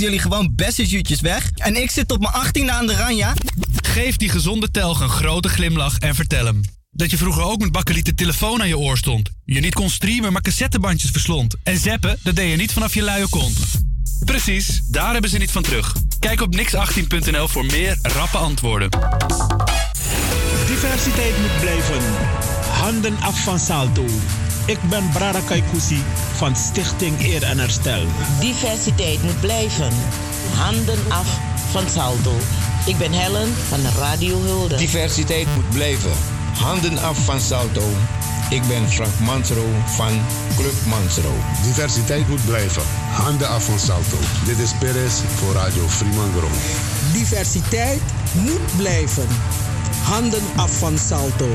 jullie 0.00 0.18
gewoon 0.18 0.54
bessenjuutjes 0.54 1.20
weg. 1.20 1.50
En 1.54 1.82
ik 1.82 1.90
zit 1.90 2.12
op 2.12 2.20
mijn 2.20 2.34
18e 2.46 2.70
aan 2.70 2.86
de 2.86 2.96
ranja. 2.96 3.34
Geef 3.82 4.16
die 4.16 4.28
gezonde 4.28 4.70
telg 4.70 5.00
een 5.00 5.08
grote 5.08 5.48
glimlach 5.48 5.98
en 5.98 6.14
vertel 6.14 6.44
hem. 6.44 6.60
Dat 6.90 7.10
je 7.10 7.16
vroeger 7.16 7.42
ook 7.42 7.60
met 7.60 7.72
bakkeliet 7.72 8.04
de 8.04 8.14
telefoon 8.14 8.60
aan 8.60 8.68
je 8.68 8.78
oor 8.78 8.96
stond. 8.96 9.30
Je 9.44 9.60
niet 9.60 9.74
kon 9.74 9.90
streamen, 9.90 10.32
maar 10.32 10.42
cassettebandjes 10.42 11.10
verslond. 11.10 11.54
En 11.62 11.78
zeppen, 11.78 12.18
dat 12.22 12.36
deed 12.36 12.50
je 12.50 12.56
niet 12.56 12.72
vanaf 12.72 12.94
je 12.94 13.02
luie 13.02 13.28
kont. 13.28 13.58
Precies, 14.24 14.80
daar 14.86 15.12
hebben 15.12 15.30
ze 15.30 15.38
niet 15.38 15.50
van 15.50 15.62
terug. 15.62 15.94
Kijk 16.18 16.40
op 16.40 16.56
nix18.nl 16.56 17.48
voor 17.48 17.64
meer 17.64 17.98
rappe 18.02 18.38
antwoorden. 18.38 18.90
Diversiteit 20.66 21.38
moet 21.40 21.60
blijven. 21.60 22.02
Handen 22.72 23.16
af 23.20 23.42
van 23.42 23.58
Salto. 23.58 24.04
Ik 24.66 24.78
ben 24.88 25.08
Brada 25.12 25.40
Kaikousi 25.40 26.02
van 26.36 26.56
Stichting 26.56 27.20
Eer 27.20 27.42
en 27.42 27.58
Herstel. 27.58 28.06
Diversiteit 28.40 29.22
moet 29.22 29.40
blijven. 29.40 29.92
Handen 30.54 30.98
af 31.08 31.26
van 31.70 31.88
Salto. 31.88 32.32
Ik 32.86 32.98
ben 32.98 33.12
Helen 33.12 33.54
van 33.68 33.80
Radio 33.98 34.42
Hulde. 34.42 34.76
Diversiteit 34.76 35.46
moet 35.54 35.70
blijven. 35.70 36.12
Handen 36.58 36.98
af 36.98 37.24
van 37.24 37.40
Salto. 37.40 37.82
Ik 38.50 38.62
ben 38.68 38.88
Frank 38.88 39.18
Mansro 39.18 39.66
van 39.86 40.20
Club 40.56 40.74
Mansro. 40.86 41.34
Diversiteit 41.62 42.28
moet 42.28 42.44
blijven. 42.44 42.82
Handen 43.12 43.48
af 43.48 43.64
van 43.64 43.78
Salto. 43.78 44.16
Dit 44.44 44.58
is 44.58 44.70
Perez 44.78 45.14
voor 45.34 45.54
Radio 45.54 45.88
Fremangrom. 45.88 46.52
Diversiteit 47.12 48.02
moet 48.34 48.76
blijven. 48.76 49.26
Handen 50.02 50.42
af 50.56 50.78
van 50.78 50.98
Salto. 50.98 51.48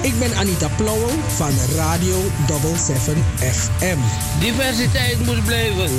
Ik 0.00 0.18
ben 0.18 0.36
Anita 0.36 0.68
Plauwel 0.76 1.18
van 1.36 1.50
Radio 1.76 2.22
77 2.46 3.14
FM. 3.38 3.98
Diversiteit 4.40 5.26
moet 5.26 5.44
blijven. 5.44 5.90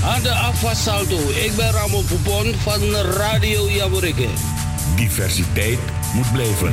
Handen 0.00 0.36
af 0.36 0.60
van 0.60 0.76
Salto. 0.76 1.18
Ik 1.44 1.52
ben 1.56 1.70
Ramon 1.70 2.04
Poupon 2.04 2.54
van 2.54 2.94
Radio 2.94 3.70
Jaburike. 3.70 4.28
Diversiteit 4.96 5.78
moet 6.14 6.32
blijven. 6.32 6.72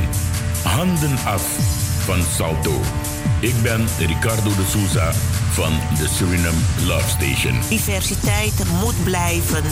Handen 0.63 1.17
af 1.25 1.44
van 2.05 2.22
Salto. 2.38 2.81
Ik 3.39 3.61
ben 3.61 3.88
Ricardo 3.97 4.50
de 4.50 4.66
Souza 4.69 5.11
van 5.52 5.73
de 5.97 6.07
Suriname 6.07 6.57
Love 6.85 7.09
Station. 7.09 7.59
Diversiteit 7.69 8.63
moet 8.81 9.03
blijven. 9.03 9.63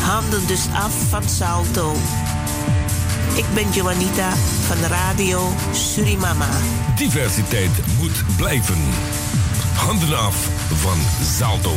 Handen 0.00 0.46
dus 0.46 0.66
af 0.74 0.92
van 1.08 1.28
Salto. 1.28 1.94
Ik 3.36 3.44
ben 3.54 3.70
Joanita 3.70 4.34
van 4.36 4.76
Radio 4.76 5.52
Surimama. 5.72 6.48
Diversiteit 6.96 7.70
moet 7.98 8.36
blijven. 8.36 8.78
Handen 9.74 10.18
af 10.18 10.34
van 10.72 10.98
Salto. 11.38 11.74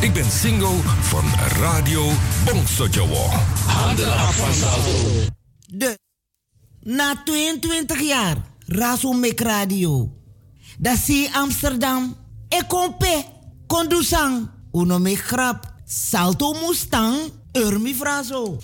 Ik 0.00 0.12
ben 0.12 0.30
single 0.30 0.76
van 1.00 1.24
Radio 1.60 2.10
Bongsojowo. 2.44 3.26
Handen 3.66 4.12
af 4.12 4.36
van 4.36 4.54
Salto. 4.54 5.30
De, 5.66 5.98
na 6.80 7.22
22 7.24 8.00
jaar, 8.00 8.36
Razo 8.66 9.12
Mek 9.12 9.40
Radio. 9.40 10.12
Dat 10.78 10.98
zie 10.98 11.34
Amsterdam. 11.34 12.16
Ik 12.48 12.64
kom 12.68 12.96
pe, 12.96 13.24
kondusang. 13.66 14.48
Uno 14.72 14.98
me 14.98 15.16
grap. 15.16 15.72
Salto 15.86 16.52
Mustang, 16.52 17.16
Urmi 17.52 17.94
Frazo. 17.94 18.58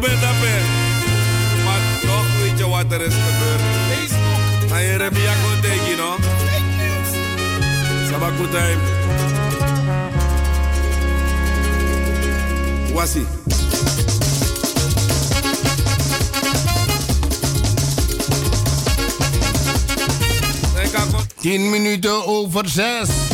nog. 0.00 0.62
Maar 1.64 1.80
toch 2.00 2.26
weet 2.42 2.58
je 2.58 2.68
wat 2.68 2.92
er 2.92 3.00
is 3.00 3.14
gebeurd. 3.14 3.60
Facebook. 3.90 4.70
Hij 4.70 4.84
heeft 4.84 5.00
een 5.00 5.12
kon 5.42 5.60
tegen, 5.60 5.96
no? 5.96 6.16
Wasi. 12.94 13.26
Tien 21.40 21.70
minuten 21.70 22.26
over 22.26 22.68
zes. 22.68 23.33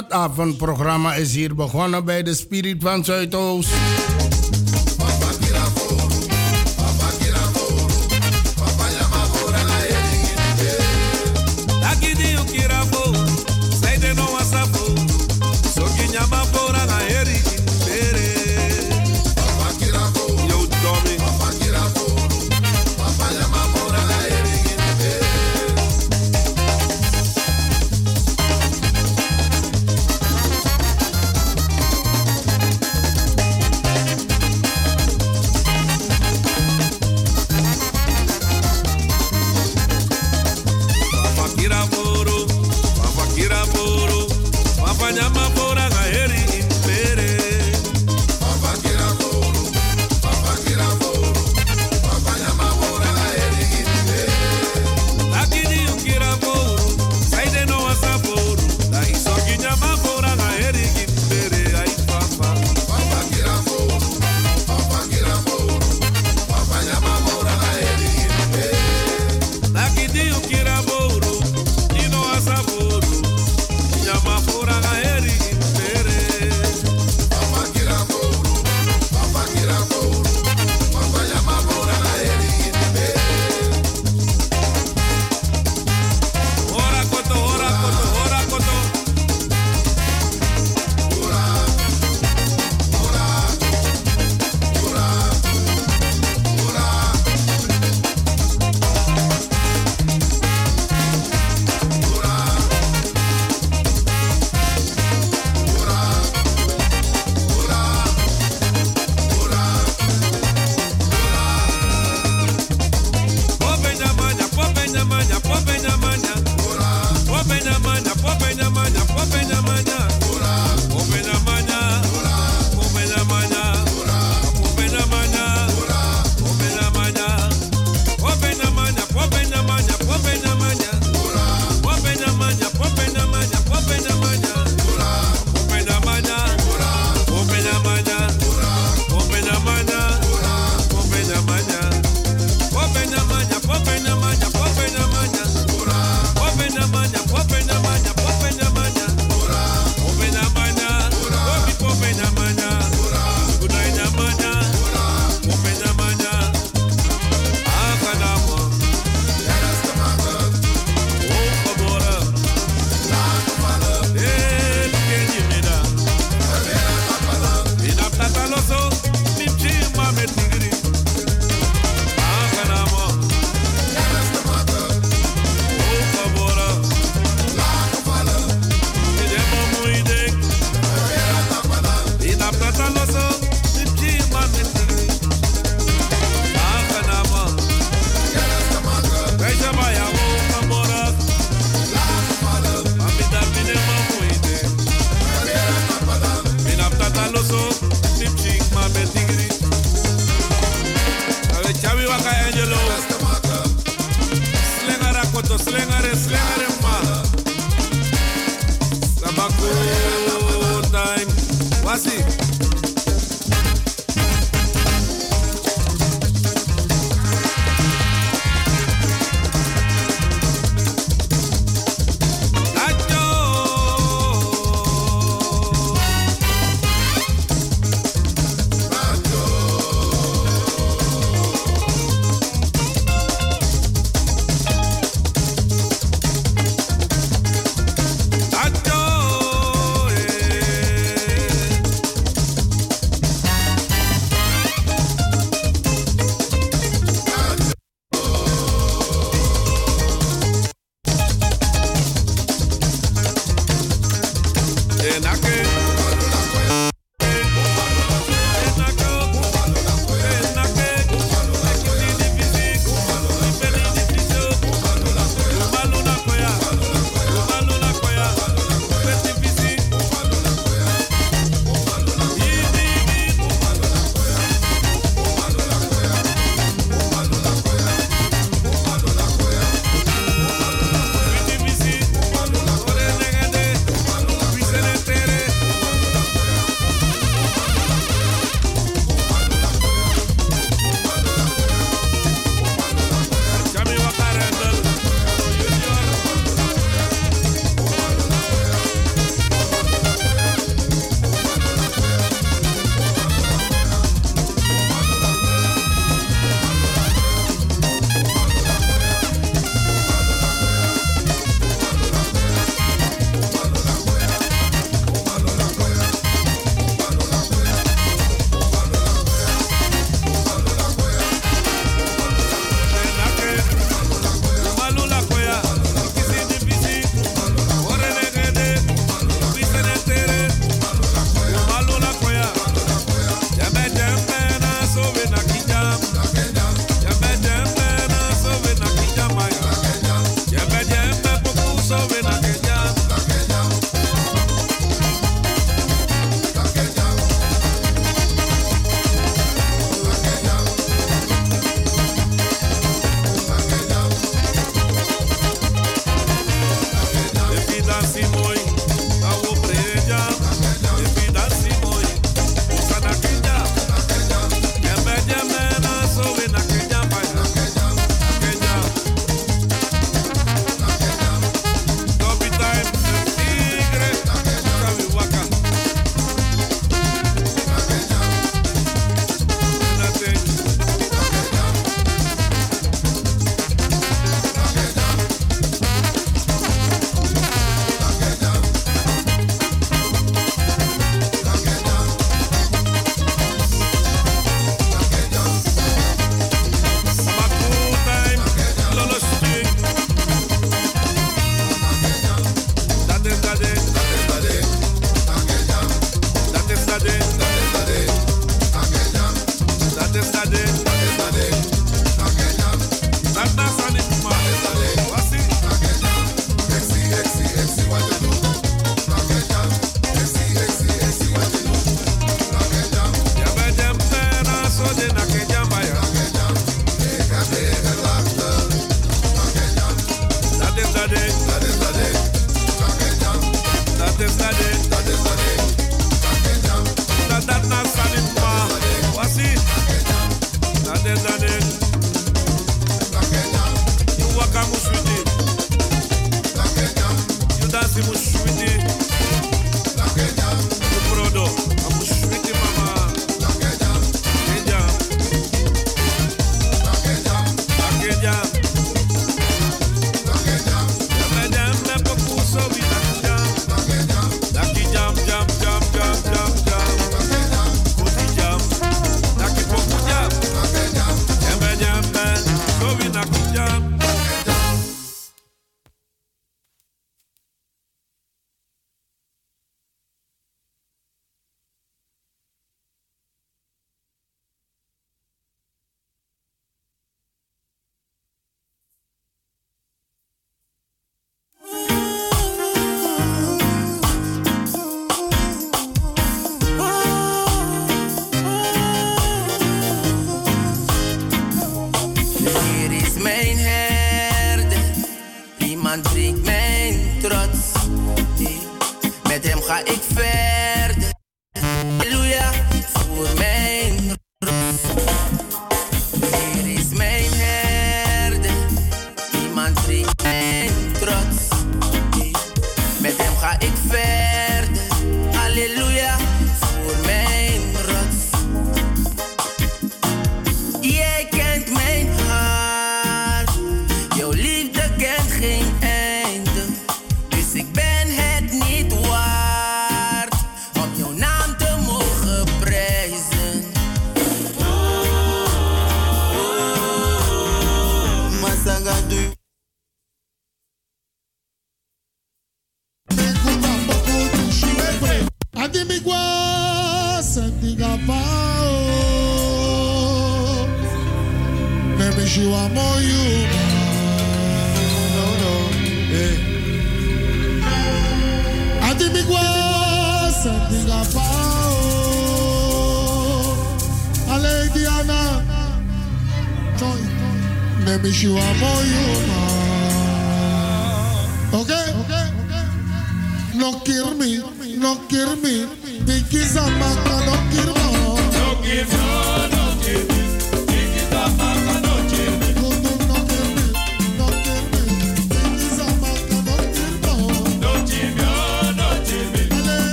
Het 0.00 0.12
avondprogramma 0.12 1.14
is 1.14 1.34
hier 1.34 1.54
begonnen 1.54 2.04
bij 2.04 2.22
de 2.22 2.34
Spirit 2.34 2.76
van 2.82 3.04
Zuidoost. 3.04 3.70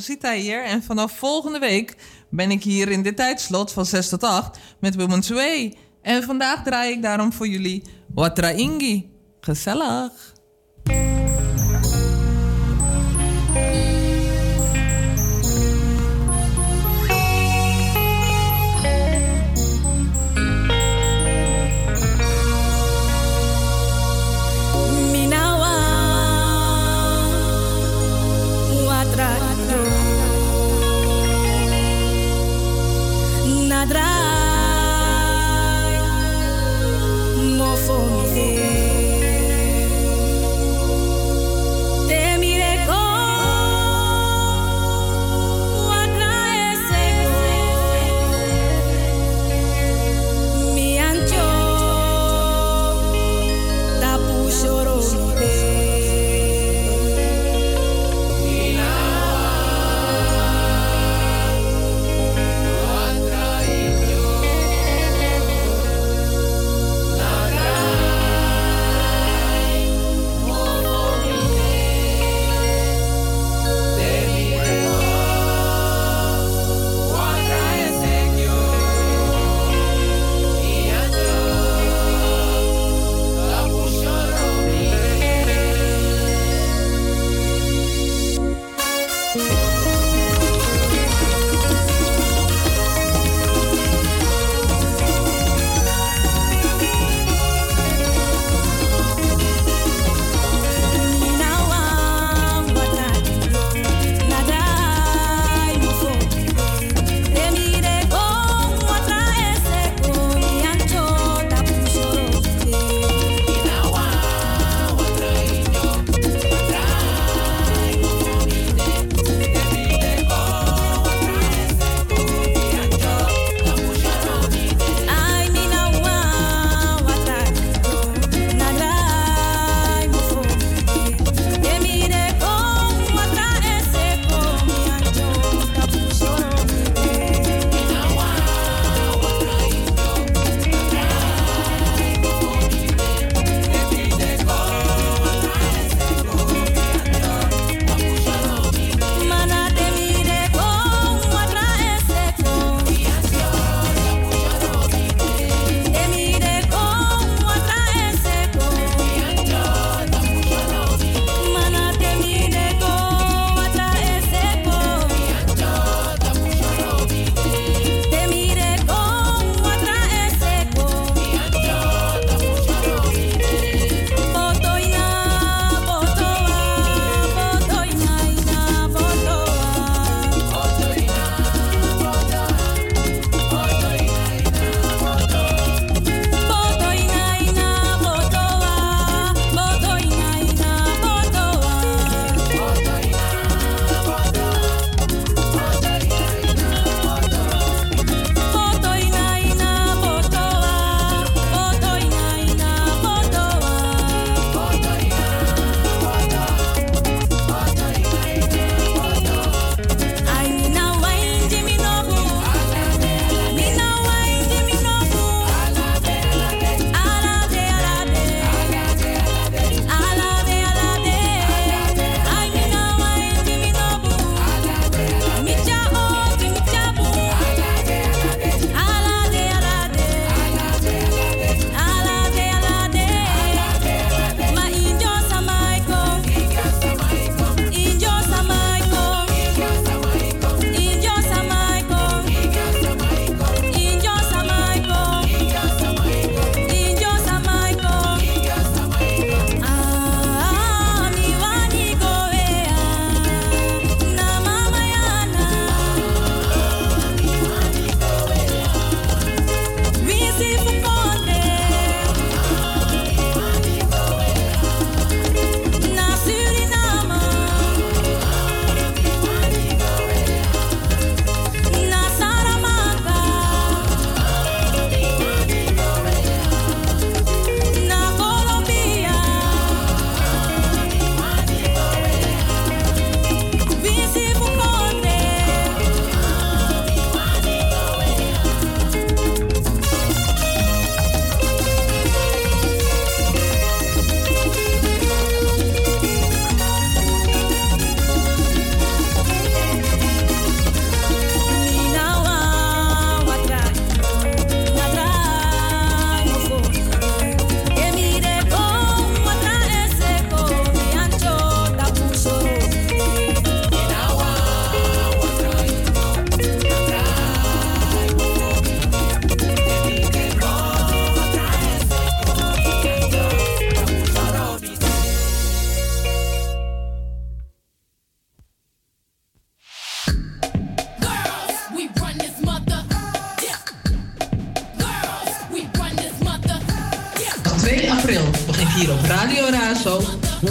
Zit 0.00 0.22
Rosita 0.22 0.32
hier 0.32 0.64
en 0.64 0.82
vanaf 0.82 1.18
volgende 1.18 1.58
week 1.58 1.96
ben 2.30 2.50
ik 2.50 2.62
hier 2.62 2.88
in 2.88 3.02
dit 3.02 3.16
tijdslot 3.16 3.72
van 3.72 3.86
6 3.86 4.08
tot 4.08 4.22
8 4.22 4.58
met 4.80 4.94
Women's 4.94 5.28
Way. 5.28 5.76
En 6.02 6.22
vandaag 6.22 6.62
draai 6.62 6.92
ik 6.92 7.02
daarom 7.02 7.32
voor 7.32 7.48
jullie 7.48 7.82
Watraingi. 8.14 9.10
Gezellig! 9.40 10.37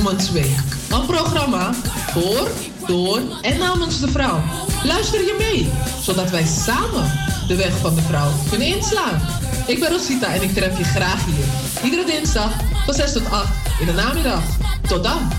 Een 0.07 1.05
programma 1.05 1.73
voor, 2.11 2.47
door 2.87 3.21
en 3.41 3.57
namens 3.57 3.99
de 3.99 4.07
vrouw. 4.07 4.41
Luister 4.83 5.19
je 5.19 5.35
mee, 5.37 5.69
zodat 6.01 6.29
wij 6.29 6.45
samen 6.45 7.11
de 7.47 7.55
weg 7.55 7.77
van 7.77 7.95
de 7.95 8.01
vrouw 8.01 8.31
kunnen 8.49 8.67
inslaan. 8.67 9.21
Ik 9.65 9.79
ben 9.79 9.89
Rosita 9.89 10.33
en 10.33 10.41
ik 10.41 10.53
tref 10.53 10.77
je 10.77 10.83
graag 10.83 11.25
hier. 11.25 11.45
Iedere 11.83 12.05
dinsdag 12.05 12.51
van 12.85 12.93
6 12.93 13.13
tot 13.13 13.31
8 13.31 13.47
in 13.79 13.85
de 13.85 13.93
namiddag. 13.93 14.41
Tot 14.87 15.03
dan. 15.03 15.29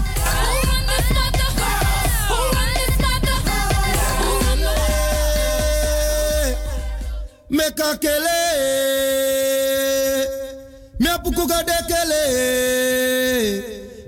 meka 7.49 7.97
kele 7.97 8.39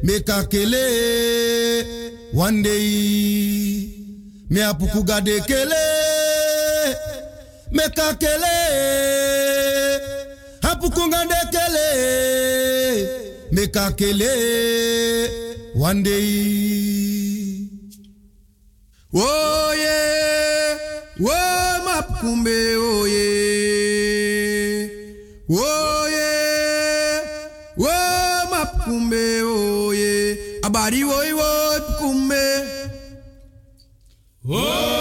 meka 0.03 0.45
kele 0.51 0.85
one 2.33 2.63
day. 2.63 3.89
Me 4.51 4.61
apukuga 4.63 5.21
de 5.25 5.41
kele 5.49 5.85
meka 7.73 8.15
kele. 8.21 8.57
Apukuga 10.63 11.21
de 11.31 11.41
kele 11.55 11.89
meka 13.53 13.93
kele 13.99 14.33
one 15.75 16.03
day. 16.03 17.69
Oh 19.13 19.73
yeah 19.75 20.79
oh 21.21 21.73
mapkumbe 21.85 22.59
oh 22.77 23.05
yeah 23.07 24.89
oh 25.51 25.80
abari 30.71 31.03
wo 31.11 31.19
wo 31.39 31.51
kumbe 31.99 32.45
oh 34.47 35.00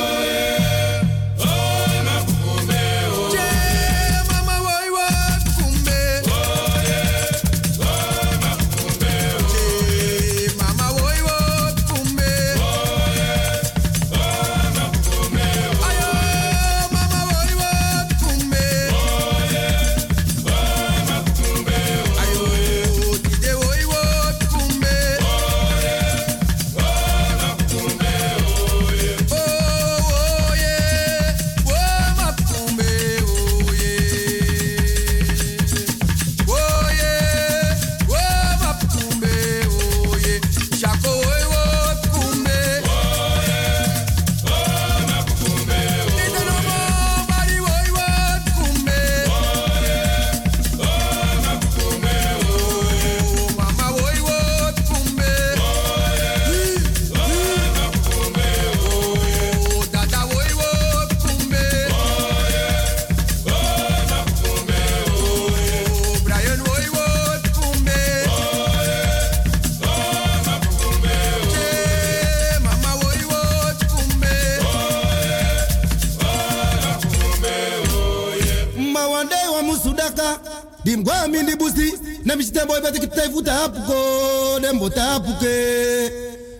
dimgwa 81.00 81.28
mindi 81.28 81.56
busi 81.56 81.94
nemishite 82.26 82.66
boy 82.66 82.82
beti 82.82 83.00
kitaifuta 83.00 83.54
hapuko 83.54 84.60
dembota 84.60 85.02
hapuke. 85.02 86.12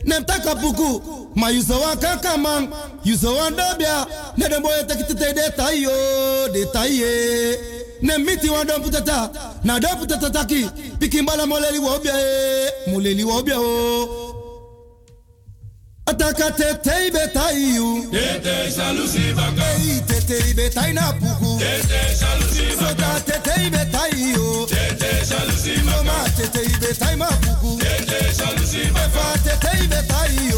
Nemtaka 0.06 0.56
puku 0.56 1.02
ma 1.36 1.50
yuso 1.50 1.80
wa 1.80 1.96
kakaman 1.96 2.70
yuso 3.04 3.36
wa 3.36 3.52
dobia 3.52 4.08
ne 4.38 4.50
dembo 4.50 4.70
yete 4.70 4.96
kitite 4.96 5.34
de 5.34 5.50
tayo 5.58 6.48
de 6.54 6.66
taye. 6.66 7.60
Ne 8.02 8.18
miti 8.18 8.50
wa 8.50 8.64
dom 8.66 8.82
putata 8.82 9.30
na 9.64 9.80
dom 9.80 9.98
putata 10.00 10.30
taki 10.30 10.70
pikimbala 11.00 11.46
moleli 11.46 11.80
wa 11.80 11.96
obia 11.96 12.14
e 12.16 12.92
moleli 12.92 13.24
wa 13.24 13.36
obia 13.36 13.60
o 13.60 14.29
Ataka 16.10 16.52
tete 16.52 17.08
ibe 17.08 17.28
tayu 17.34 18.10
Tete 18.12 18.72
shalusi 18.76 19.34
baka 19.36 19.66
Ei 19.78 20.02
tete 20.08 20.50
ibe 20.50 20.70
tai 20.74 20.92
na 20.94 21.14
puku 21.14 21.60
Tete 21.60 22.02
shalusi 22.20 22.66
baka 22.80 22.90
Sota 22.90 23.20
tete 23.28 23.54
ibe 23.68 23.84
tayu 23.94 24.66
Tete 24.66 25.12
shalusi 25.30 25.74
baka 25.86 26.04
Mama 26.04 26.30
tete 26.38 26.62
ibe 26.66 26.90
tai 27.00 27.16
ma 27.16 27.28
puku 27.28 27.78
baka 27.78 29.52
Efa 29.54 29.72
ibe 29.84 30.02
tayu 30.10 30.49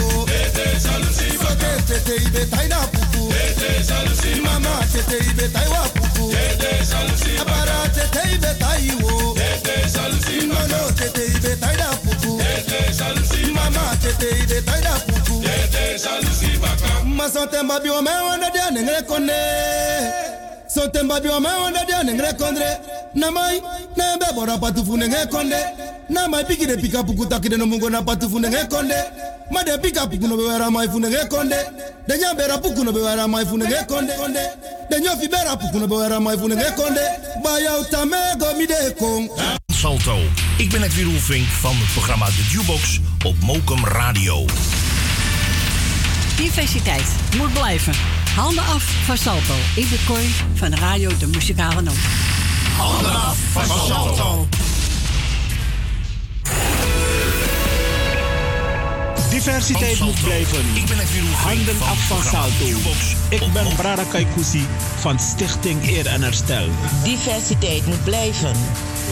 baka 17.21 17.33
Masante 17.33 17.63
mbabi 17.63 17.89
wa 17.89 18.01
me 18.01 18.09
wanda 18.09 18.49
dia 18.49 18.71
nengre 18.71 19.01
konde. 19.07 19.31
Wa 21.29 21.39
me 21.39 21.49
wanda 21.63 21.85
dia 21.85 22.03
nengre 22.03 22.33
kondre 22.33 22.79
Na 23.15 23.31
mbe 23.31 24.33
bora 24.33 24.57
patufu 24.57 24.97
nengre 24.97 25.25
konde. 25.29 25.55
Na 26.09 26.27
mai 26.27 26.43
piki 26.45 26.65
de 26.65 26.77
pika 26.77 27.03
puku 27.03 27.27
na 27.29 27.39
nengre 27.39 28.67
konde. 28.69 28.95
Ma 29.51 29.63
de 29.63 29.77
pika 29.77 30.07
puku 30.07 30.27
no 30.27 30.35
bewera 30.35 30.71
mai 30.71 30.87
fu 30.89 30.99
nengre 30.99 31.27
konde. 31.27 31.55
De 32.07 32.17
nya 32.17 32.33
bera 32.33 32.57
puku 32.57 32.83
no 32.83 32.91
bewera 32.91 33.27
mai 33.27 33.45
fu 33.45 33.57
nengre 33.57 33.85
konde. 33.85 34.13
De 34.89 34.99
nya 34.99 35.15
fi 35.17 35.27
bera 35.27 35.55
puku 35.57 35.77
no 35.77 35.87
bewera 35.87 36.19
mai 36.19 36.37
fu 36.37 36.47
nengre 36.47 36.73
konde. 36.75 37.01
Ba 37.43 37.51
mi 38.57 38.65
de 38.65 38.93
kong. 38.97 39.29
Salto. 39.67 40.17
Ik 40.57 40.69
ben 40.69 40.81
het 40.81 40.93
Vink 40.93 41.47
van 41.47 41.75
het 41.75 41.91
programma 41.93 42.25
De 42.25 42.47
Jukebox 42.49 42.99
op 43.25 43.35
Mokum 43.39 43.85
Radio. 43.85 44.45
Diversiteit 46.41 47.05
moet 47.37 47.53
blijven. 47.53 47.93
Handen 48.35 48.63
af 48.63 48.83
van 48.83 49.17
Salto. 49.17 49.53
Ik 49.75 49.89
ben 49.89 49.99
Cor 50.05 50.17
van 50.53 50.73
Radio 50.75 51.17
De 51.17 51.27
Muzikale 51.27 51.81
Noot. 51.81 51.95
Handen 52.77 53.21
af 53.21 53.37
van 53.51 53.65
Salto. 53.65 54.47
Diversiteit 59.29 59.99
moet 59.99 60.23
blijven. 60.23 60.65
Handen 61.43 61.81
af 61.81 62.07
van 62.07 62.23
Salto. 62.23 62.65
Ik 63.29 63.53
ben 63.53 63.75
Brada 63.75 64.03
Kaikousi 64.03 64.65
van 64.99 65.19
Stichting 65.19 65.87
Eer 65.87 66.05
en 66.05 66.21
Herstel. 66.21 66.69
Diversiteit 67.03 67.85
moet 67.85 68.03
blijven. 68.03 68.55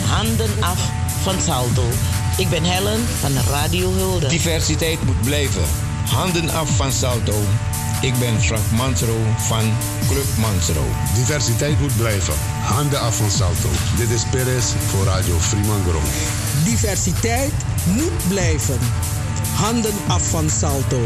Handen 0.07 0.51
af 0.59 0.79
van 1.21 1.41
Salto. 1.41 1.83
Ik 2.37 2.49
ben 2.49 2.63
Helen 2.63 3.05
van 3.19 3.31
Radio 3.49 3.93
Hulde. 3.93 4.27
Diversiteit 4.27 5.05
moet 5.05 5.21
blijven. 5.21 5.88
Handen 6.09 6.49
af 6.49 6.75
van 6.75 6.91
Salto. 6.91 7.35
Ik 8.01 8.13
ben 8.19 8.41
Frank 8.41 8.71
Mansro 8.71 9.17
van 9.37 9.73
Club 10.07 10.25
Mansro. 10.37 10.85
Diversiteit 11.15 11.79
moet 11.79 11.97
blijven. 11.97 12.33
Handen 12.61 12.99
af 12.99 13.15
van 13.15 13.29
Salto. 13.29 13.69
Dit 13.97 14.09
is 14.09 14.23
Perez 14.31 14.73
voor 14.87 15.05
Radio 15.05 15.37
Fremangrom. 15.37 16.03
Diversiteit 16.63 17.51
moet 17.85 18.27
blijven. 18.27 18.79
Handen 19.55 19.93
af 20.07 20.29
van 20.29 20.49
Salto. 20.49 21.01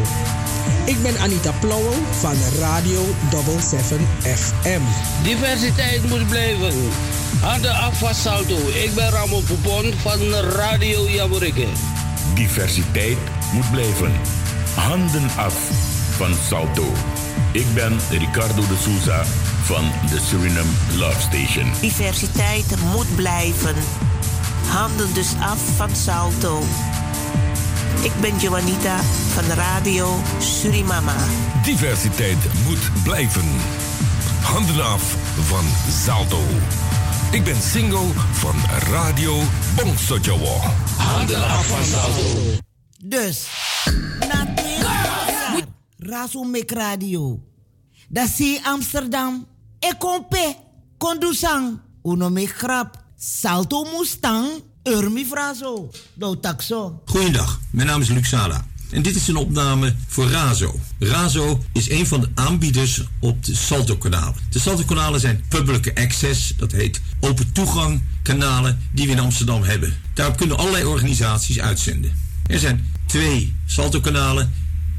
Ik 0.86 1.02
ben 1.02 1.20
Anita 1.20 1.52
Plauwel 1.60 1.94
van 2.20 2.36
Radio 2.60 3.02
77 3.30 4.00
FM. 4.24 4.82
Diversiteit 5.24 6.10
moet 6.10 6.28
blijven. 6.28 6.74
Handen 7.42 7.76
af 7.76 7.98
van 7.98 8.16
Salto. 8.16 8.58
Ik 8.84 8.92
ben 8.96 9.10
Ramon 9.10 9.44
Poupon 9.44 9.94
van 10.02 10.20
Radio 10.34 11.10
Jaburike. 11.10 11.68
Diversiteit 12.34 13.18
moet 13.54 13.72
blijven. 13.72 14.43
Handen 14.76 15.30
af 15.38 15.56
van 16.18 16.34
Salto. 16.48 16.94
Ik 17.52 17.74
ben 17.74 18.00
Ricardo 18.10 18.62
de 18.62 18.78
Souza 18.82 19.24
van 19.64 19.92
de 20.10 20.20
Suriname 20.20 20.70
Love 20.98 21.20
Station. 21.20 21.72
Diversiteit 21.82 22.76
moet 22.92 23.16
blijven. 23.16 23.76
Handen 24.68 25.14
dus 25.14 25.34
af 25.40 25.60
van 25.76 25.96
Salto. 25.96 26.64
Ik 28.02 28.12
ben 28.22 28.38
Joanita 28.38 29.00
van 29.34 29.44
Radio 29.44 30.20
Surimama. 30.40 31.16
Diversiteit 31.64 32.38
moet 32.68 33.04
blijven. 33.04 33.46
Handen 34.42 34.86
af 34.86 35.16
van 35.42 35.66
Salto. 36.06 36.42
Ik 37.32 37.44
ben 37.44 37.62
single 37.62 38.08
van 38.32 38.56
Radio 38.92 39.42
Bongsojowo. 39.76 40.60
Handen 40.98 41.48
af 41.48 41.66
van 41.68 41.84
Salto. 41.84 42.62
Dus, 43.06 43.48
na 44.20 44.43
twee 46.04 46.16
jaar, 46.16 46.22
Razo 46.22 46.44
Mek 46.44 46.72
Radio. 46.72 47.44
Dat 48.10 48.30
zie 48.30 48.66
Amsterdam. 48.66 49.48
Ik 49.80 49.96
kom 50.00 50.28
pe, 50.30 50.56
kondusang. 50.98 51.80
Uno 52.04 52.30
me 52.30 52.48
grap. 52.48 53.04
Salto 53.18 53.84
Mustang. 53.98 54.48
Urmi 54.84 55.26
Frazo. 55.26 55.90
Do 56.14 56.40
taxo. 56.40 57.02
Goedendag, 57.06 57.60
mijn 57.72 57.88
naam 57.88 58.02
is 58.02 58.10
Luc 58.10 58.28
Sala. 58.28 58.66
En 58.92 59.02
dit 59.02 59.16
is 59.16 59.28
een 59.28 59.36
opname 59.36 59.96
voor 60.08 60.30
Razo. 60.30 60.80
Razo 61.00 61.60
is 61.74 61.90
een 61.90 62.08
van 62.08 62.22
de 62.22 62.30
aanbieders 62.34 63.04
op 63.20 63.46
de 63.46 63.56
Salto-kanalen. 63.56 64.36
De 64.50 64.60
Salto-kanalen 64.60 65.20
zijn 65.20 65.44
public 65.50 66.00
access, 66.00 66.54
dat 66.58 66.72
heet 66.72 67.02
open 67.20 67.52
toegang 67.52 68.02
kanalen 68.24 68.80
die 68.92 69.06
we 69.06 69.12
in 69.12 69.20
Amsterdam 69.20 69.64
hebben. 69.64 69.98
Daarop 70.14 70.38
kunnen 70.38 70.58
allerlei 70.58 70.86
organisaties 70.86 71.60
uitzenden. 71.60 72.12
Er 72.48 72.60
zijn 72.60 72.92
twee 73.06 73.56
Salto-kanalen 73.66 74.54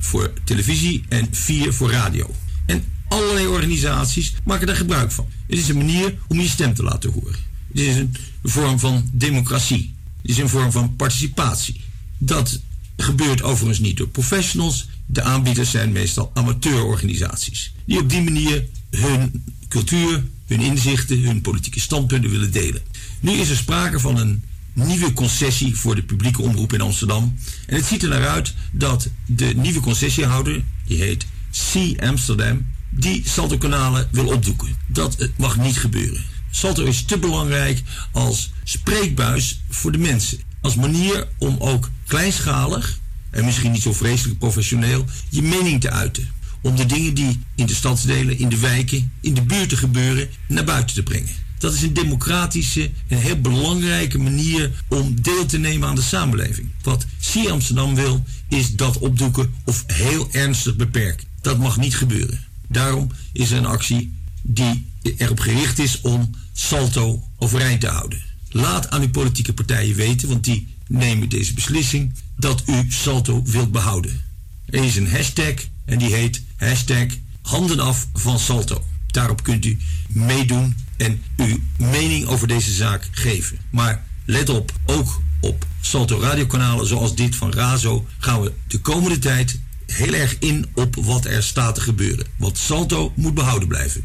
voor 0.05 0.33
televisie 0.45 1.05
en 1.09 1.29
vier 1.31 1.73
voor 1.73 1.91
radio. 1.91 2.35
En 2.67 2.85
allerlei 3.09 3.47
organisaties 3.47 4.35
maken 4.45 4.67
daar 4.67 4.77
gebruik 4.77 5.13
van. 5.13 5.27
Het 5.47 5.59
is 5.59 5.69
een 5.69 5.77
manier 5.77 6.15
om 6.29 6.41
je 6.41 6.49
stem 6.49 6.75
te 6.75 6.83
laten 6.83 7.13
horen. 7.13 7.39
Het 7.69 7.81
is 7.81 7.97
een 7.97 8.17
vorm 8.43 8.79
van 8.79 9.11
democratie. 9.13 9.95
Het 10.23 10.31
is 10.31 10.39
een 10.39 10.49
vorm 10.49 10.73
van 10.73 10.97
participatie. 10.97 11.81
Dat 12.19 12.61
gebeurt 12.97 13.43
overigens 13.43 13.79
niet 13.79 13.97
door 13.97 14.09
professionals. 14.09 14.89
De 15.07 15.23
aanbieders 15.23 15.71
zijn 15.71 15.93
meestal 15.93 16.31
amateurorganisaties. 16.35 17.73
Die 17.87 17.99
op 17.99 18.11
die 18.11 18.23
manier 18.23 18.65
hun 18.91 19.45
cultuur, 19.69 20.25
hun 20.47 20.61
inzichten, 20.61 21.23
hun 21.23 21.41
politieke 21.41 21.81
standpunten 21.81 22.31
willen 22.31 22.53
delen. 22.53 22.83
Nu 23.21 23.33
is 23.33 23.51
er 23.51 23.57
sprake 23.57 24.01
van 24.01 24.19
een 24.19 24.45
nieuwe 24.75 25.13
concessie 25.13 25.77
voor 25.77 25.95
de 25.95 26.03
publieke 26.03 26.43
omroep 26.43 26.73
in 26.73 26.81
Amsterdam. 26.81 27.39
En 27.67 27.77
het 27.77 27.85
ziet 27.85 28.03
er 28.03 28.09
naar 28.09 28.29
uit 28.29 28.55
dat 28.71 29.09
de 29.27 29.53
nieuwe 29.57 29.81
concessiehouder, 29.81 30.65
die 30.87 30.99
heet 30.99 31.27
C 31.73 32.03
Amsterdam, 32.03 32.67
die 32.91 33.23
Salto-kanalen 33.27 34.09
wil 34.13 34.27
opdoeken. 34.27 34.77
Dat 34.87 35.29
mag 35.37 35.57
niet 35.57 35.79
gebeuren. 35.79 36.25
Salto 36.51 36.85
is 36.85 37.05
te 37.05 37.19
belangrijk 37.19 37.83
als 38.13 38.51
spreekbuis 38.65 39.61
voor 39.69 39.93
de 39.93 39.99
mensen. 39.99 40.39
Als 40.61 40.75
manier 40.75 41.29
om 41.39 41.57
ook 41.59 41.91
kleinschalig 42.07 42.99
en 43.31 43.45
misschien 43.45 43.73
niet 43.73 43.83
zo 43.83 43.93
vreselijk 43.93 44.39
professioneel 44.39 45.05
je 45.29 45.43
mening 45.43 45.81
te 45.81 45.91
uiten. 45.91 46.29
Om 46.63 46.77
de 46.77 46.87
dingen 46.87 47.15
die 47.15 47.41
in 47.55 47.67
de 47.67 47.75
stadsdelen, 47.75 48.39
in 48.39 48.49
de 48.49 48.59
wijken, 48.59 49.13
in 49.21 49.35
de 49.35 49.43
buurten 49.43 49.79
gebeuren, 49.79 50.29
naar 50.49 50.65
buiten 50.65 50.95
te 50.95 51.03
brengen. 51.03 51.44
Dat 51.59 51.75
is 51.75 51.83
een 51.83 51.93
democratische 51.93 52.91
en 53.09 53.19
heel 53.19 53.41
belangrijke 53.41 54.19
manier 54.19 54.85
om 54.89 55.21
deel 55.21 55.47
te 55.47 55.59
nemen 55.59 55.89
aan 55.89 55.95
de 55.95 56.03
samenleving. 56.03 56.71
Wat 56.83 57.07
C 57.33 57.49
Amsterdam 57.51 57.95
wil, 57.95 58.25
is 58.49 58.77
dat 58.77 58.99
opdoeken 58.99 59.55
of 59.65 59.85
heel 59.87 60.29
ernstig 60.33 60.77
beperken. 60.77 61.27
Dat 61.41 61.59
mag 61.59 61.77
niet 61.77 61.97
gebeuren. 61.97 62.45
Daarom 62.69 63.11
is 63.33 63.51
er 63.51 63.59
een 63.59 63.67
actie 63.67 64.15
die 64.43 64.87
erop 65.17 65.41
gericht 65.41 65.79
is 65.79 66.01
om 66.01 66.31
Salto 66.53 67.29
overeind 67.39 67.81
te 67.81 67.89
houden. 67.89 68.23
Laat 68.49 68.91
aan 68.91 69.01
uw 69.01 69.11
politieke 69.11 69.53
partijen 69.53 69.97
weten, 69.97 70.29
want 70.29 70.45
die 70.45 70.75
nemen 70.89 71.29
deze 71.29 71.55
beslissing, 71.55 72.15
dat 72.37 72.63
u 72.67 72.87
Salto 72.89 73.43
wilt 73.45 73.73
behouden. 73.73 74.23
Er 74.67 74.85
is 74.85 74.97
een 74.97 75.11
hashtag 75.11 75.55
en 75.85 75.99
die 75.99 76.15
heet 76.15 76.43
hashtag 76.57 77.07
handen 77.43 77.81
af 77.81 78.09
van 78.13 78.39
Salto. 78.39 78.85
Daarop 79.07 79.43
kunt 79.43 79.65
u 79.65 79.79
meedoen 80.09 80.77
en 81.05 81.23
uw 81.37 81.59
mening 81.79 82.27
over 82.27 82.49
deze 82.49 82.73
zaak 82.73 83.09
geven. 83.11 83.59
Maar 83.71 84.05
let 84.25 84.49
op, 84.49 84.73
ook 84.87 85.21
op 85.41 85.67
Salto 85.81 86.21
radiokanalen 86.21 86.87
zoals 86.87 87.15
dit 87.15 87.37
van 87.37 87.53
Razo 87.53 88.07
gaan 88.19 88.41
we 88.41 88.53
de 88.67 88.81
komende 88.81 89.19
tijd 89.19 89.61
heel 89.87 90.13
erg 90.13 90.37
in 90.39 90.67
op 90.75 90.95
wat 90.95 91.25
er 91.25 91.43
staat 91.43 91.75
te 91.75 91.81
gebeuren. 91.81 92.27
Want 92.37 92.59
Salto 92.59 93.13
moet 93.17 93.35
behouden 93.35 93.69
blijven. 93.69 94.05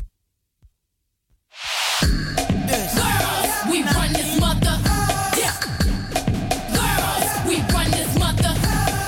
We 3.70 3.84
run 3.86 4.14
this 4.14 4.40
mother. 4.40 4.80
Yeah. 5.36 5.54
Girls, 6.72 7.30
we 7.46 7.62
run 7.68 7.92
this 7.92 8.14
mother. 8.18 8.54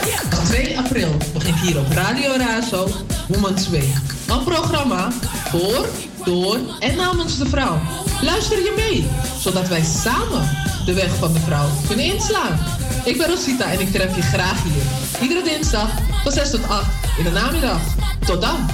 Yeah. 0.06 0.46
2 0.46 0.78
april 0.78 1.18
begint 1.34 1.60
hier 1.60 1.80
op 1.80 1.92
Radio 1.92 2.36
Razo 2.38 2.90
Women's 3.28 3.70
Week. 3.70 3.96
Een 4.28 4.44
programma 4.44 5.12
voor, 5.50 5.90
door 6.26 6.60
en 6.80 6.96
namens 6.96 7.38
de 7.38 7.46
vrouw. 7.46 7.80
Luister 8.22 8.58
je 8.58 8.74
mee, 8.76 9.10
zodat 9.40 9.68
wij 9.68 9.84
samen 9.84 10.50
de 10.86 10.94
weg 10.94 11.16
van 11.16 11.34
de 11.34 11.40
vrouw 11.40 11.70
kunnen 11.88 12.06
inslaan. 12.06 12.60
Ik 13.06 13.18
ben 13.18 13.28
Rosita 13.28 13.72
en 13.72 13.80
ik 13.80 13.92
tref 13.92 14.16
je 14.16 14.22
graag 14.22 14.64
hier. 14.64 14.84
Iedere 15.22 15.44
dinsdag 15.44 15.90
van 16.24 16.32
6 16.32 16.50
tot 16.50 16.68
8 16.68 16.88
in 17.18 17.24
de 17.24 17.32
namiddag. 17.32 17.82
Tot 18.26 18.42
dan. 18.42 18.70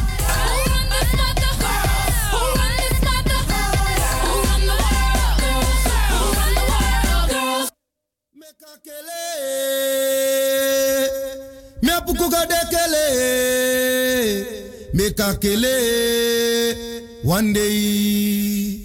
Me 11.82 11.94
apukuga 11.94 12.46
dekele, 12.46 13.06
me 14.94 15.14
kakele, 15.14 15.78
one 17.28 17.52
day. 17.54 18.80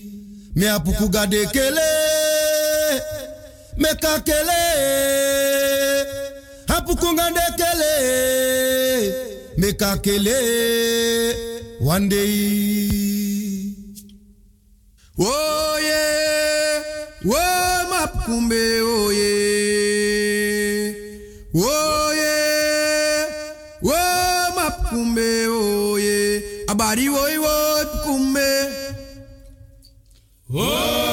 Me 0.55 0.66
apukuga 0.68 1.26
dekele, 1.26 1.88
me 3.78 3.88
kakele, 4.03 4.62
apukuga 6.68 7.30
dekele, 7.36 7.93
me 9.59 9.72
kakele, 9.72 10.38
one 11.80 12.09
day. 12.09 12.90
Oh 15.18 15.78
yeah, 15.88 16.82
oh 17.26 17.88
mapkumbe, 17.90 18.62
oh 18.82 19.11
yeah, 19.20 20.93
oh 21.55 22.12
yeah, 22.20 23.26
oh 23.84 24.53
mapkumbe, 24.57 25.47
oh 25.49 25.97
yeah, 25.97 26.40
abari 26.72 27.09
woi 27.09 27.38
kumbe. 27.38 27.71
Oh 30.55 31.11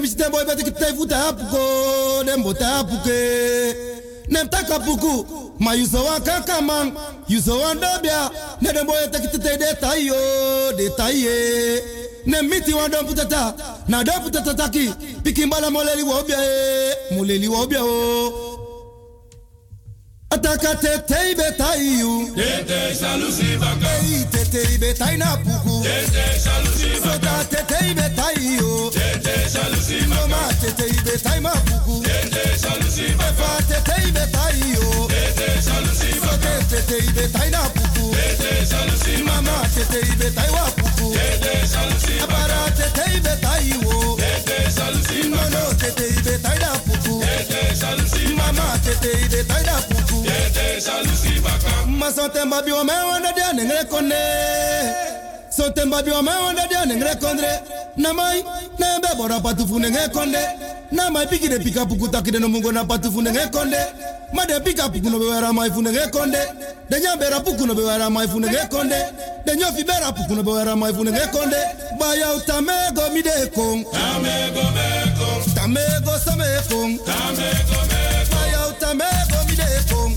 Nem 0.00 0.08
shite 0.08 0.30
boy 0.30 0.44
beti 0.44 0.64
kite 0.64 0.94
futa 0.96 1.16
hapuko. 1.16 2.24
Dem 2.24 2.42
bote 2.42 2.64
hapuke. 2.64 3.76
Nem 4.28 4.48
taka 4.48 4.78
puku. 4.80 5.26
Ma 5.58 5.72
you 5.74 5.84
so 5.84 6.02
wan 6.02 6.22
kaka 6.22 6.62
man. 6.62 6.96
You 7.28 7.38
so 7.38 7.58
wan 7.60 7.76
dobia. 7.78 8.30
Ne 8.62 8.72
dem 8.72 8.86
boy 8.86 8.96
teki 9.12 9.38
de 9.38 9.74
tayo. 9.78 10.72
De 10.76 10.88
taye. 10.96 11.82
Nem 12.24 12.48
miti 12.48 12.72
wan 12.72 12.90
don 12.90 13.04
putata. 13.04 13.54
Na 13.88 14.02
don 14.02 14.22
putata 14.22 14.54
taki. 14.56 14.88
Piki 15.22 15.44
mbala 15.46 15.70
moleli 15.70 16.02
wobia 16.02 16.38
e. 16.38 17.14
Moleli 17.14 17.48
wobia 17.48 17.84
o. 17.84 18.49
Ataka 20.30 20.74
tete 20.76 21.16
ibe 21.32 21.50
tayo. 21.58 22.10
Tete 22.36 22.94
shalusi 22.94 23.56
baka. 23.58 23.90
Ei 23.98 24.24
tete 24.30 24.62
ibe 24.74 24.94
tay 24.94 25.16
na 25.16 25.36
puku. 25.36 25.82
Tete 25.82 26.24
shalusi 26.44 26.90
baka. 27.02 27.18
Sota 27.18 27.44
tete 27.50 27.78
ibe 27.90 28.06
tayo. 28.18 28.90
Tete 28.94 29.34
shalusi 29.52 29.98
baka. 30.06 30.28
Mama 30.28 30.54
tete 30.60 30.86
ibe 30.86 31.14
tay 31.24 31.40
ma 31.40 31.50
puku. 31.66 32.02
Tete 32.06 32.42
shalusi 32.62 33.06
baka. 33.18 33.30
Efa 33.30 33.50
tete 33.70 33.94
ibe 34.08 34.24
tayo. 34.36 34.84
Tete 35.12 35.48
shalusi 35.66 36.10
baka. 36.22 36.36
Sote 36.36 36.54
tete 36.70 36.96
ibe 37.10 37.24
tay 37.34 37.50
na 37.50 37.62
puku. 37.74 38.04
Tete 38.14 38.50
shalusi 38.70 39.12
baka. 39.26 39.42
Mama 39.42 39.56
tete 39.74 39.98
ibe 40.12 40.28
tay 40.36 40.50
wa 40.54 40.64
puku. 40.78 41.06
Tete 41.18 41.52
shalusi 41.72 42.14
baka. 42.20 42.24
Abara 42.24 42.60
tete 42.78 43.04
ibe 43.18 43.34
tayo. 43.42 44.16
Tete 44.22 44.56
shalusi 44.76 45.18
baka. 45.30 45.50
Nono 45.50 45.74
tete 45.80 46.06
ibe 46.18 46.34
tay 46.44 46.58
na 46.62 46.70
puku. 46.86 47.14
Tete 47.26 47.60
shalusi 47.80 48.22
baka. 48.38 48.52
Mama 48.52 48.78
tete 48.84 49.10
ibe 49.26 49.40
tay 49.50 49.62
na 49.66 49.76
puku. 49.90 50.09
Tete 50.52 50.80
shalusi 50.80 51.40
baka. 51.40 51.86
Ma 51.86 52.12
sote 52.12 52.44
mbabi 52.44 52.72
wa 52.72 52.84
me 52.84 52.92
wanda 52.92 53.32
dia 53.32 53.52
nengre 53.52 53.84
kone. 53.84 54.14
Sote 55.48 55.84
mbabi 55.84 56.10
wa 56.10 56.22
me 56.22 56.30
wanda 56.30 56.66
dia 56.68 56.84
nengre 56.86 57.14
kondre. 57.14 57.60
Na 57.96 58.12
mai 58.12 58.42
na 58.78 59.00
be 59.00 59.08
bora 59.16 59.40
patufu 59.40 59.78
nengre 59.78 60.08
konde. 60.12 60.38
Na 60.92 61.10
mai 61.10 61.26
piki 61.26 61.48
de 61.48 61.58
pika 61.58 61.86
puku 61.86 62.08
taki 62.08 62.30
de 62.30 62.38
no 62.38 62.48
mungo 62.48 62.72
na 62.72 62.84
patufu 62.84 63.22
nengre 63.22 63.50
konde. 63.50 63.78
Ma 64.32 64.46
de 64.46 64.60
pika 64.60 64.88
puku 64.88 65.10
no 65.10 65.18
be 65.18 65.24
wera 65.26 65.52
mai 65.52 65.70
fu 65.70 65.82
nengre 65.82 66.10
konde. 66.10 66.38
De 66.88 67.00
nya 67.00 67.16
bera 67.16 67.40
puku 67.40 67.66
no 67.66 67.74
be 67.74 67.82
wera 67.82 68.10
mai 68.10 68.26
fu 68.26 68.38
nengre 68.40 68.68
konde. 68.70 68.96
De 69.44 69.56
nya 69.56 69.72
fi 69.72 69.84
bera 69.84 70.12
puku 70.12 70.34
no 70.34 70.42
be 70.42 70.52
wera 70.52 70.76
mai 70.76 70.92
fu 70.92 71.04
nengre 71.04 71.26
konde. 71.32 71.56
Utamego 72.36 73.10
mi 73.12 73.22
de 73.22 73.50
kong. 73.54 73.84
Tamego 73.92 74.62
me 74.74 74.86
kong. 75.18 75.42
Tamego 75.54 76.18
same 76.18 76.46
kong. 76.68 76.98
Tamego 77.04 77.78
me 77.90 78.00
kong. 78.28 78.30
Ba 78.30 78.40
ya 78.52 78.66
utamego 78.68 79.38
mi 79.48 79.56
de 79.56 79.66
kong. 79.90 80.14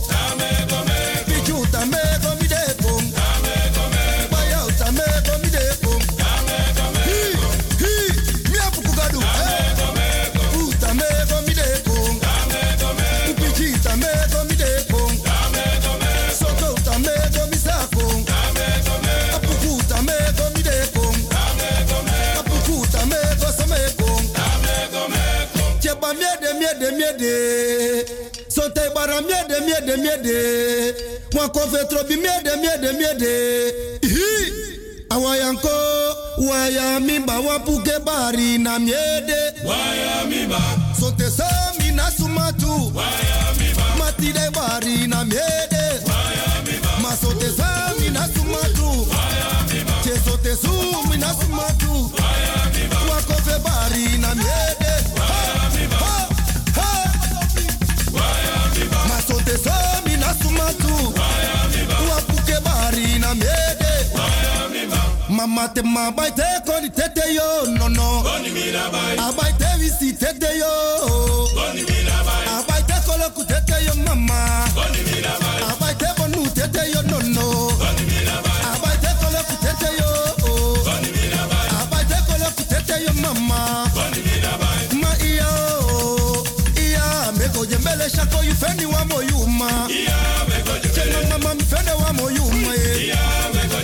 Miede 29.61 29.97
miede 29.97 29.97
miede. 29.97 30.95
Mwakofe 31.33 31.85
trobi 31.89 32.15
miede 32.15 32.55
miede 32.61 32.91
miede. 32.93 33.73
Hi! 34.01 34.53
Awayanko, 35.09 35.69
waya 36.49 36.99
mimba 36.99 37.39
wapuke 37.39 37.99
bari 38.05 38.57
na 38.57 38.79
miede. 38.79 39.53
Waya 39.65 40.25
mimba. 40.29 40.59
Sote 40.99 41.29
sami 41.31 41.91
na 41.91 42.11
sumatu. 42.11 42.91
Waya 42.95 43.53
mimba. 43.59 43.83
Matide 43.97 44.49
bari 44.49 45.07
na 45.07 45.23
miede. 45.25 45.85
Waya 46.07 46.63
mimba. 46.65 46.97
Masote 47.01 47.49
sami 47.57 48.09
na 48.09 48.27
sumatu. 48.27 49.07
Che 50.03 50.19
sote 50.29 50.55
sumi 50.55 51.17
na 51.17 51.33
sumatu. 51.33 52.11
Waya 52.17 52.71
mimba. 52.77 52.97
Wakofe 53.13 53.59
bari 53.63 54.17
na 54.17 54.35
miede. 54.35 54.93
Mimba. 55.13 55.62
Na 63.39 64.69
mimba. 64.69 64.97
Mama 65.29 65.67
te 65.73 65.81
ma 65.81 66.11
baite 66.11 66.43
koni 66.65 66.89
tete 66.89 67.33
yo 67.33 67.65
no 67.77 67.87
no. 67.87 68.23
Boni 68.23 68.49
mina 68.51 68.89
bai. 68.91 69.17
Abaite 69.17 69.65
visi 69.79 70.13
tete 70.13 70.57
yo. 70.59 70.69
Boni 71.55 71.83
mina 71.83 72.23
bai. 72.23 72.45
Abaite 72.57 72.93
koloku 73.05 73.43
tete 73.45 73.73
yo 73.85 73.93
mama. 74.05 74.67
Boni 74.75 75.01
mina 75.03 75.33
bai. 75.39 75.61
Abaite 75.71 76.07
bonu 76.17 76.49
tete 76.53 76.91
yo 76.93 77.01
no 77.01 77.19
no. 77.19 77.69
Boni 77.79 78.03
mina 78.05 78.41
bai. 78.43 78.61
Abaite 78.73 79.09
koloku 79.21 79.55
tete 79.63 79.89
yo. 79.99 80.09
Boni 80.85 81.09
mina 81.11 81.47
bai. 81.47 81.67
Abaite 81.81 82.17
koloku 82.27 82.63
tete 82.69 83.03
yo 83.05 83.13
mama. 83.21 83.89
Boni 83.95 84.21
mina 84.21 84.57
bai. 84.61 84.97
Ma 85.01 85.09
iya 85.25 85.47
o. 85.49 86.43
Iya 86.77 87.31
meko 87.37 87.65
jembele 87.65 88.09
shako 88.09 88.43
you 88.43 88.53
fendi 88.53 88.85
wa 88.85 89.03
moyuma. 89.05 89.87
Iya 89.89 90.17
mi 92.13 92.21
wa 92.21 92.21
moyuma 92.21 92.73
ye. 92.75 93.15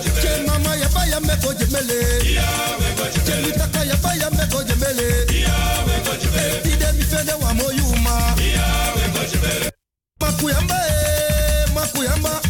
Jemele. 0.03 0.21
Che 0.21 0.43
mama 0.47 0.75
ya 0.75 0.87
ba 0.89 1.05
ya 1.05 1.19
meko 1.19 1.53
jembele. 1.53 1.99
Iya 2.23 2.45
meko 2.79 3.03
Che 3.13 3.19
jemele. 3.25 3.47
litaka 3.47 3.83
ya 3.85 3.95
ba 3.97 4.15
ya. 4.15 4.29
Iya 5.31 5.59
meko 5.87 6.13
jemele. 6.21 6.61
Tide 6.63 6.91
mi 6.97 7.03
fende 7.03 7.33
wa 7.33 7.53
meko 8.97 9.21
jemele. 9.31 9.71
Makuyamba 10.21 10.75
eh, 10.75 11.65
makuyamba. 11.75 12.41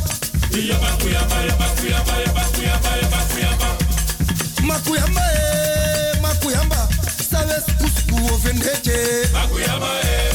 Makuyamba 4.63 5.21
eh, 5.33 6.19
makuyamba. 6.21 6.87
Sabes 7.31 7.63
kusku 7.79 8.15
ofendeche. 8.33 9.29
Bakuyaba, 9.33 9.87
eh. 10.03 10.33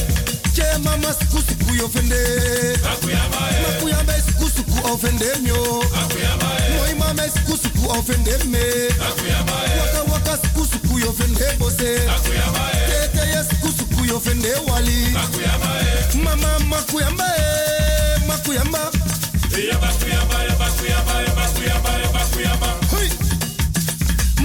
Che 0.55 0.65
mama 0.83 1.13
kusku 1.31 1.85
ofende. 1.85 2.77
Bakuyaba, 2.83 3.39
eh. 3.51 3.61
Makuyamba 3.67 4.13
kusku 4.85 4.93
ofende 4.93 5.25
myo. 5.41 5.83
Bakuyaba, 5.91 6.57
eh. 6.59 6.75
Moi 6.77 6.93
mama 6.99 7.23
kusku 7.45 7.91
ofende 7.99 8.37
me. 8.45 8.89
Waka 9.79 10.11
waka 10.11 10.37
kusku 10.53 11.09
ofende 11.09 11.45
bose. 11.59 11.99
Tete 12.87 13.27
yes 13.33 13.47
kusku 13.61 14.15
ofende 14.15 14.53
wali. 14.71 15.15
Mama 16.23 16.59
makuyamba 16.69 17.25
eh, 17.37 18.21
makuyamba. 18.27 18.91
Iya 19.57 19.77
bakuyaba, 19.77 20.43
ya 20.43 20.55
bakuyaba, 20.55 21.21
ya 21.21 21.33
bakuyaba, 21.35 21.89
ya 21.99 22.07
bakuyaba. 22.13 22.67
Hui. 22.91 23.09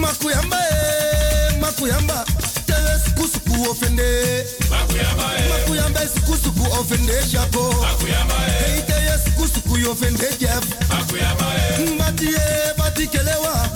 Makuyamba 0.00 0.56
eh, 0.56 1.58
makuyamba. 1.60 2.24
Tewe 2.66 3.00
sukusuku 3.04 3.70
ofende. 3.70 4.44
Bakuyaba, 4.70 5.38
eh. 5.38 5.48
Makuyamba 5.50 6.00
sukusuku 6.14 6.80
ofende 6.80 7.12
shako. 7.32 7.74
Bakuyaba, 7.80 8.34
eh. 8.46 8.66
Hey 8.66 8.79
tewe 9.40 9.48
sukusuku 9.48 9.90
ofende 9.90 10.28
jeff. 10.38 10.64
Bakuyaba, 10.88 11.46
eh. 11.54 11.88
Mbatiye 11.94 12.40
bati 12.78 13.06
kelewa. 13.06 13.68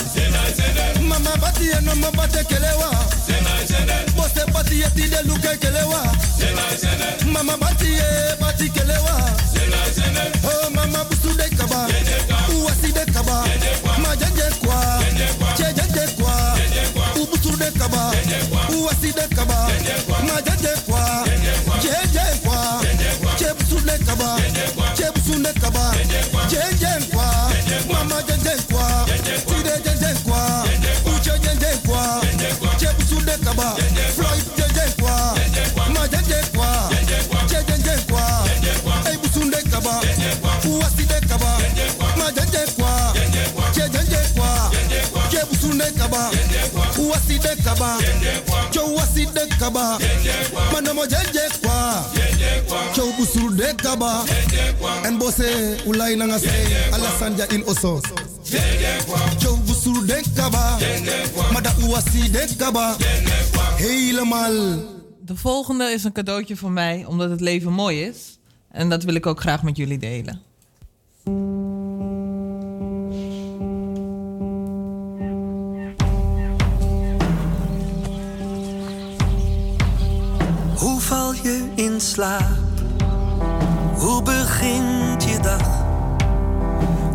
Mama 1.09 1.37
batiye 1.37 1.81
no 1.83 1.95
mabate 1.95 2.45
kelewa. 2.45 2.91
Zena, 3.27 3.65
zena. 3.67 3.95
Bose 4.17 4.45
batiye 4.53 4.91
tide 4.95 5.23
luke 5.27 5.57
kelewa. 5.59 6.03
Mama 7.33 7.57
bati 7.57 8.69
kelewa. 8.71 9.31
Zena, 9.53 9.91
zena. 9.95 10.21
Oh 10.45 10.71
mama 10.71 11.05
busu 11.05 11.35
de 11.37 11.49
kaba. 11.57 11.89
Uwasi 12.55 12.93
de 12.93 13.05
kaba. 13.13 13.45
Majenje 13.99 14.49
kwa. 14.65 15.03
Chejenje 15.57 16.07
kwa. 16.21 16.59
Ubusu 17.23 17.57
de 17.57 17.71
kaba. 17.79 18.13
Uwasi 18.77 19.13
de 19.13 19.35
kaba. 19.35 19.69
Majenje 20.27 20.75
kwa. 20.87 21.25
Chebusu 24.97 25.43
de 25.43 25.53
kaba. 25.61 25.95
Chejenje 26.49 27.07
kwa. 27.13 27.27
Mama 27.93 28.23
jenje 28.23 28.51
kwa. 28.73 29.07
Tide 29.47 29.73
jenje 29.85 30.04
Chebusu 45.85 45.93
de 45.93 46.01
kaba. 46.01 46.31
Uwasi 46.99 47.39
de 47.39 47.63
kaba. 47.63 47.99
Cho 48.71 48.87
uwasi 48.87 49.27
de 49.35 49.47
kaba. 49.59 49.99
Manamo 50.73 51.07
jenje 51.07 51.49
kwa. 51.63 52.05
Cho 52.95 53.13
busuru 53.19 53.57
de 53.57 53.75
kaba. 53.75 54.25
En 55.05 55.19
bose 55.19 55.77
ulai 55.87 56.17
nanga 56.17 56.39
se. 56.39 56.49
Alasanja 56.93 57.47
in 57.53 57.65
oso. 57.67 58.01
Cho 59.39 59.57
busuru 59.57 60.07
de 60.07 60.23
kaba. 60.37 60.79
Mada 61.53 61.75
uwa 61.83 61.99
Oasi 61.99 62.31
de 62.31 62.55
kaba. 62.59 62.97
Helemaal. 63.77 64.93
De 65.21 65.37
volgende 65.37 65.85
is 65.85 66.05
een 66.05 66.13
cadeautje 66.13 66.57
van 66.57 66.73
mij, 66.73 67.05
omdat 67.09 67.31
het 67.31 67.41
leven 67.41 67.73
mooi 67.73 68.03
is. 68.03 68.39
En 68.71 68.89
dat 68.89 69.03
wil 69.03 69.15
ik 69.15 69.27
ook 69.27 69.41
graag 69.41 69.63
met 69.63 69.77
jullie 69.77 69.99
delen. 69.99 70.43
Slaap? 82.05 82.43
Hoe 83.97 84.23
begint 84.23 85.25
je 85.25 85.39
dag? 85.41 85.85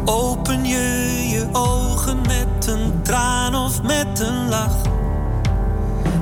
Open 0.05 0.65
je 0.65 1.25
je 1.29 1.47
ogen 1.51 2.21
met 2.21 2.67
een 2.67 3.01
traan 3.01 3.55
of 3.55 3.81
met 3.81 4.19
een 4.19 4.49
lach? 4.49 4.81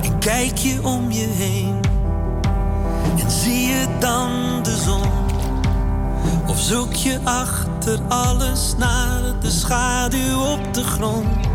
En 0.02 0.18
kijk 0.18 0.56
je 0.56 0.80
om 0.82 1.10
je 1.10 1.26
heen 1.26 1.80
en 3.18 3.30
zie 3.30 3.66
je 3.66 3.86
dan 3.98 4.30
de 4.62 4.76
zon? 4.76 5.10
Of 6.46 6.58
zoek 6.58 6.94
je 6.94 7.18
achter 7.24 7.98
alles 8.08 8.74
naar 8.78 9.20
de 9.40 9.50
schaduw 9.50 10.40
op 10.40 10.74
de 10.74 10.84
grond? 10.84 11.46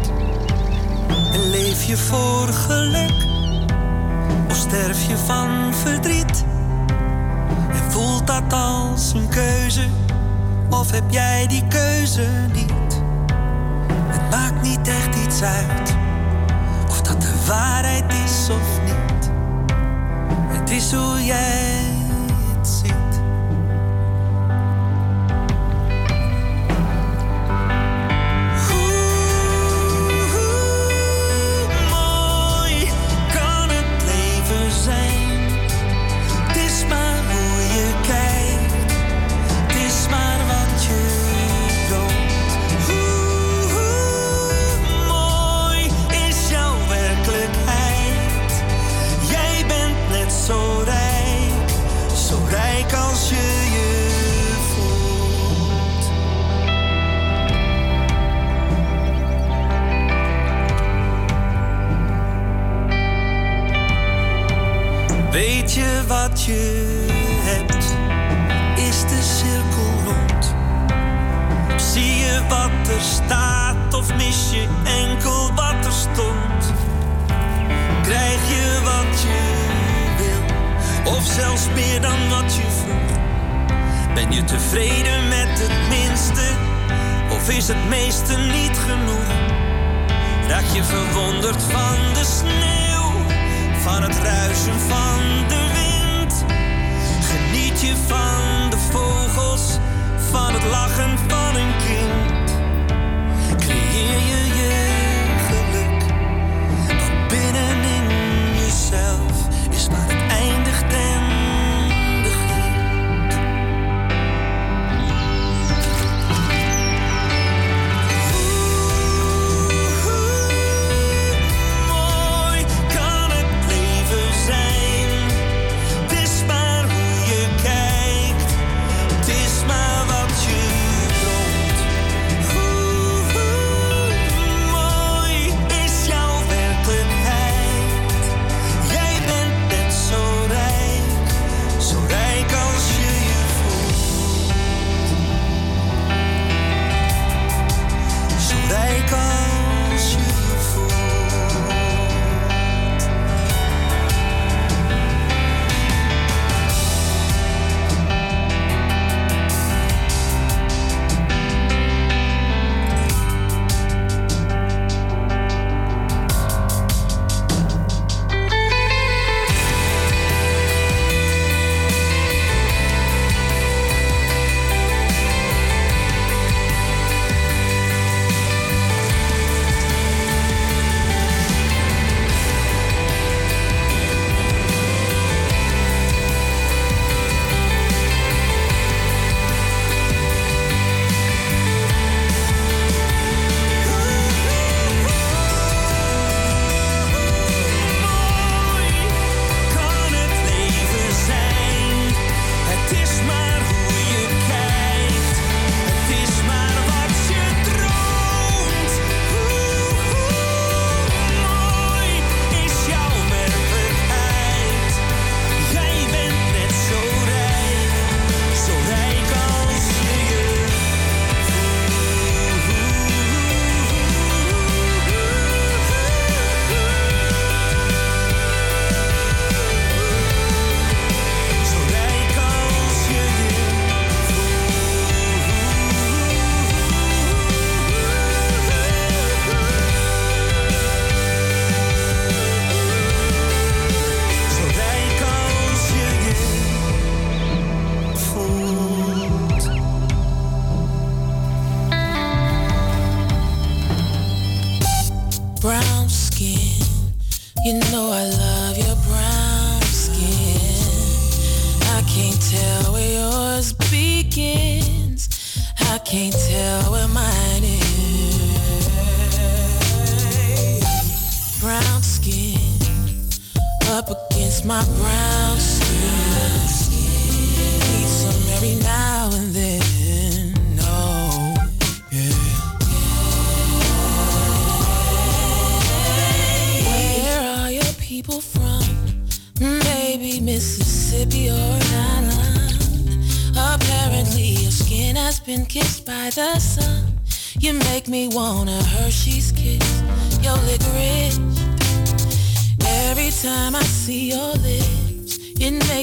En 1.34 1.50
leef 1.50 1.84
je 1.84 1.98
voor 1.98 2.48
geluk? 2.48 3.28
Of 4.50 4.56
sterf 4.56 5.08
je 5.08 5.18
van 5.18 5.74
verdriet? 5.74 6.44
En 7.74 7.92
voelt 7.92 8.28
dat 8.28 8.54
als 8.54 9.14
een 9.14 9.30
keuze? 9.30 9.86
Of 10.70 10.92
heb 10.92 11.04
jij 11.10 11.48
die 11.48 11.68
keuze 11.68 12.28
niet? 12.54 13.02
Het 14.08 14.30
maakt 14.30 14.62
niet 14.62 14.88
echt 14.88 15.16
iets 15.26 15.42
uit 15.42 15.96
of 16.90 17.02
dat 17.02 17.22
de 17.22 17.46
waarheid 17.48 18.14
is 18.26 18.50
of 18.50 18.82
niet. 18.86 19.32
Het 20.48 20.70
is 20.70 20.94
hoe 20.94 21.24
jij 21.26 21.93
wat 66.14 66.44
je 66.44 66.96
hebt? 67.44 67.86
Is 68.90 69.02
de 69.02 69.22
cirkel 69.22 69.92
rond? 70.06 70.56
Zie 71.82 72.16
je 72.16 72.42
wat 72.50 72.88
er 72.96 73.02
staat 73.02 73.94
of 73.94 74.16
mis 74.16 74.52
je 74.52 74.68
enkel 74.84 75.54
wat 75.56 75.86
er 75.86 75.92
stond? 75.92 76.74
Krijg 78.02 78.48
je 78.48 78.80
wat 78.84 79.22
je 79.22 79.42
wil, 80.18 81.14
of 81.14 81.24
zelfs 81.24 81.68
meer 81.76 82.02
dan 82.02 82.30
wat 82.30 82.56
je 82.56 82.68
vroeg? 82.82 83.18
Ben 84.14 84.32
je 84.32 84.44
tevreden 84.44 85.28
met 85.28 85.60
het 85.60 85.90
minste, 85.90 86.48
of 87.30 87.50
is 87.50 87.68
het 87.68 87.90
meeste 87.90 88.38
niet 88.38 88.78
genoeg? 88.78 89.32
Raak 90.48 90.66
je 90.74 90.84
verwonderd 90.84 91.64
van 91.64 92.14
de 92.14 92.26
sneeuw, 92.26 92.83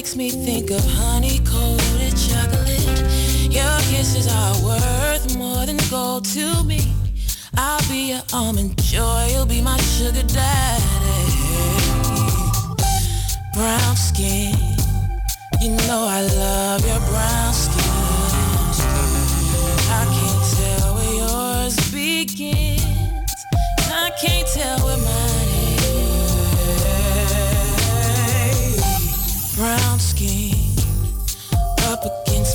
makes 0.01 0.15
me 0.15 0.31
think 0.31 0.71
of 0.71 0.83
honey 0.83 1.37
coated 1.45 2.17
chocolate. 2.17 3.03
Your 3.53 3.77
kisses 3.91 4.27
are 4.27 4.55
worth 4.65 5.37
more 5.37 5.63
than 5.67 5.77
gold 5.91 6.25
to 6.33 6.63
me. 6.63 6.91
I'll 7.55 7.87
be 7.87 8.09
your 8.09 8.23
almond 8.33 8.81
joy, 8.81 9.27
you'll 9.31 9.45
be 9.45 9.61
my 9.61 9.77
sugar 9.77 10.23
daddy. 10.23 10.83
Brown 13.53 13.95
skin, 13.95 14.55
you 15.61 15.69
know 15.85 16.01
I 16.09 16.21
love 16.35 16.83
your 16.83 16.99
brown 17.11 17.53
skin. 17.53 17.90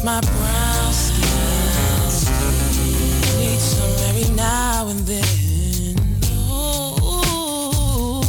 My 0.06 0.20
brown 0.20 0.92
skin. 0.92 1.24
Need 3.40 3.58
some 3.58 3.90
every 4.08 4.32
now 4.36 4.86
and 4.86 5.00
then. 5.00 5.96
Ooh. 6.30 8.22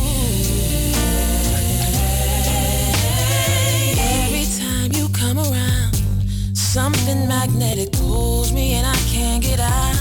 Every 3.99 4.45
time 4.57 4.91
you 4.91 5.07
come 5.09 5.37
around, 5.37 5.93
something 6.55 7.27
magnetic 7.27 7.91
pulls 7.91 8.51
me 8.51 8.73
and 8.73 8.87
I 8.87 8.97
can't 9.13 9.43
get 9.43 9.59
out. 9.59 9.95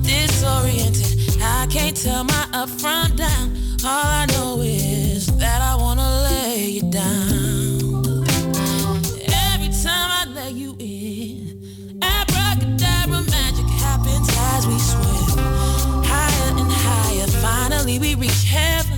Disoriented, 0.00 1.42
I 1.42 1.66
can't 1.66 1.94
tell 1.94 2.24
my 2.24 2.48
up 2.54 2.70
from 2.70 3.14
down. 3.16 3.54
All 3.84 4.06
I 4.22 4.24
know 4.32 4.62
is 4.62 5.26
that 5.36 5.60
I 5.60 5.74
wanna 5.76 6.08
lay 6.22 6.68
you 6.70 6.90
down. 6.90 7.31
As 14.62 14.68
we 14.68 14.78
swim 14.78 16.04
higher 16.04 16.58
and 16.58 16.70
higher. 16.70 17.26
Finally, 17.40 17.98
we 17.98 18.14
reach 18.14 18.44
heaven. 18.44 18.91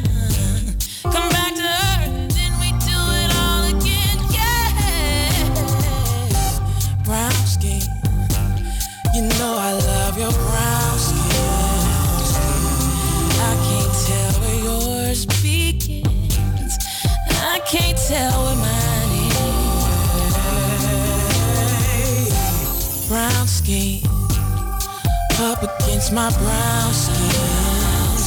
Against 25.64 26.12
my 26.12 26.30
brown 26.38 26.92
skin. 26.92 28.18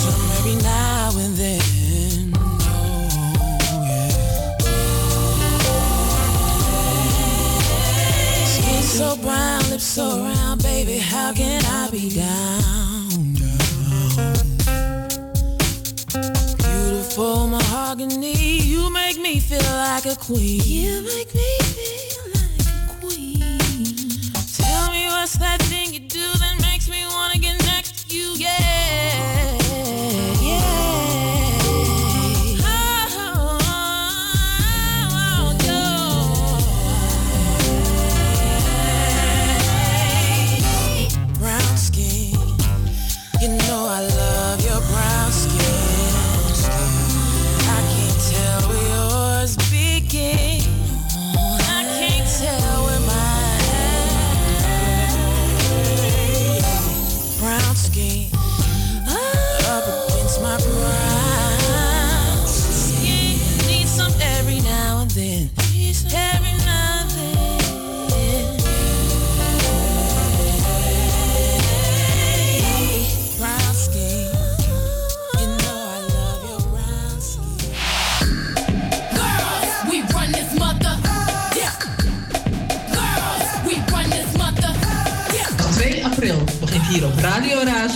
Some 0.00 0.30
every 0.38 0.56
now 0.62 1.10
and 1.16 1.34
then. 1.36 2.32
Oh, 2.66 3.08
skin 8.46 8.82
so 8.82 9.16
brown, 9.16 9.62
lips 9.70 9.84
so 9.84 10.20
round, 10.20 10.62
baby. 10.62 10.98
How 10.98 11.32
can 11.32 11.64
I 11.64 11.88
be 11.90 12.10
down? 12.10 13.34
Beautiful 16.58 17.46
mahogany, 17.48 18.60
you 18.62 18.90
make 18.90 19.18
me 19.18 19.40
feel 19.40 19.72
like 19.88 20.06
a 20.06 20.16
queen. 20.16 20.60
You 20.64 21.02
make 21.02 21.34
me 21.34 21.73
Tell 25.24 25.40
me 25.40 25.46
what's 25.46 25.58
that 25.58 25.62
thing 25.62 25.94
you 25.94 26.00
do 26.00 26.13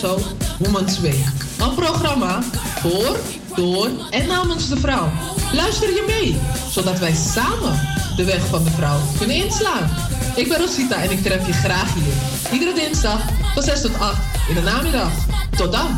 Razo 0.00 0.18
Women's 0.58 1.00
Week. 1.00 1.24
Een 1.60 1.74
programma 1.74 2.42
voor, 2.80 3.16
door 3.54 3.88
en 4.10 4.26
namens 4.26 4.68
de 4.68 4.76
vrouw. 4.76 5.10
Luister 5.52 5.88
je 5.88 6.04
mee, 6.06 6.36
zodat 6.70 6.98
wij 6.98 7.14
samen 7.14 7.80
de 8.16 8.24
weg 8.24 8.46
van 8.46 8.64
de 8.64 8.70
vrouw 8.70 8.98
kunnen 9.18 9.36
inslaan. 9.36 9.90
Ik 10.34 10.48
ben 10.48 10.58
Rosita 10.58 11.02
en 11.02 11.10
ik 11.10 11.22
tref 11.22 11.46
je 11.46 11.52
graag 11.52 11.94
hier. 11.94 12.52
Iedere 12.52 12.74
dinsdag 12.74 13.20
van 13.54 13.62
6 13.62 13.80
tot 13.80 13.98
8 13.98 14.16
in 14.48 14.54
de 14.54 14.60
namiddag. 14.60 15.10
Tot 15.56 15.72
dan. 15.72 15.96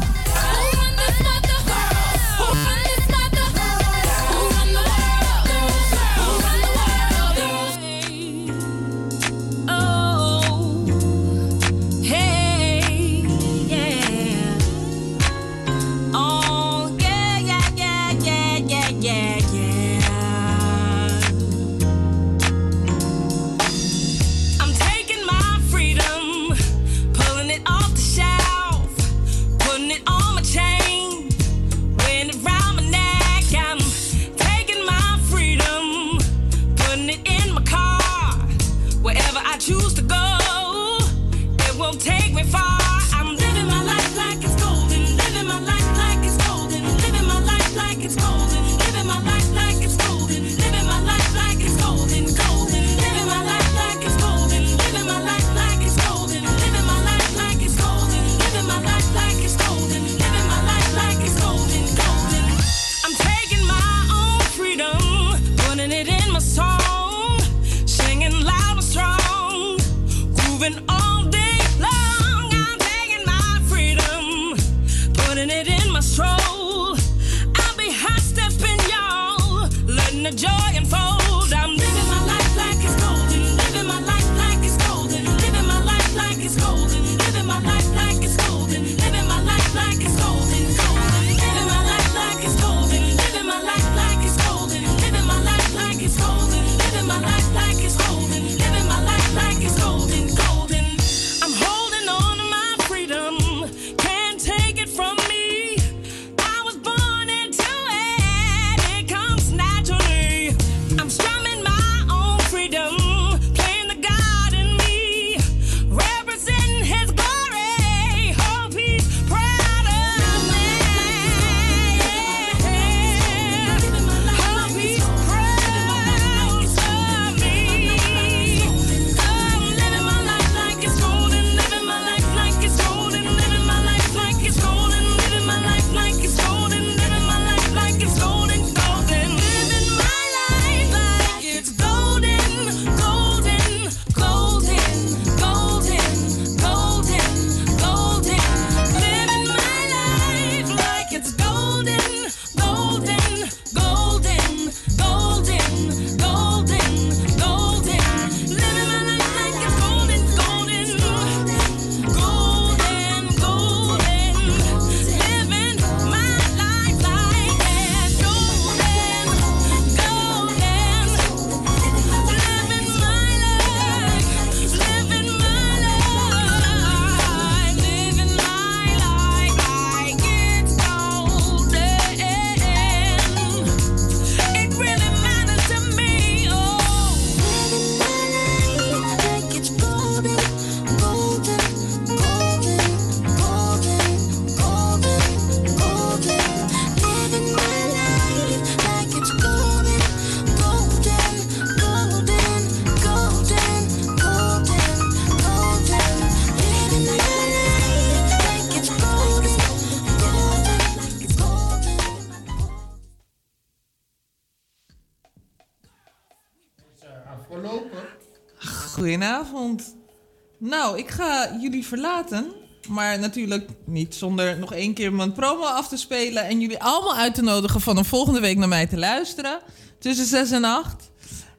Nou, 220.91 221.03
ik 221.03 221.11
ga 221.11 221.57
jullie 221.61 221.87
verlaten. 221.87 222.53
Maar 222.89 223.19
natuurlijk 223.19 223.69
niet 223.87 224.15
zonder 224.15 224.59
nog 224.59 224.73
één 224.73 224.95
keer 224.95 225.13
mijn 225.13 225.33
promo 225.33 225.65
af 225.65 225.89
te 225.89 225.97
spelen. 225.97 226.45
En 226.45 226.61
jullie 226.61 226.83
allemaal 226.83 227.17
uit 227.17 227.35
te 227.35 227.43
nodigen 227.43 227.81
van 227.81 227.97
een 227.97 228.05
volgende 228.05 228.41
week 228.41 228.57
naar 228.57 228.69
mij 228.69 228.87
te 228.87 228.97
luisteren. 228.97 229.61
Tussen 229.99 230.27
6 230.27 230.51
en 230.51 230.65
8. 230.65 231.11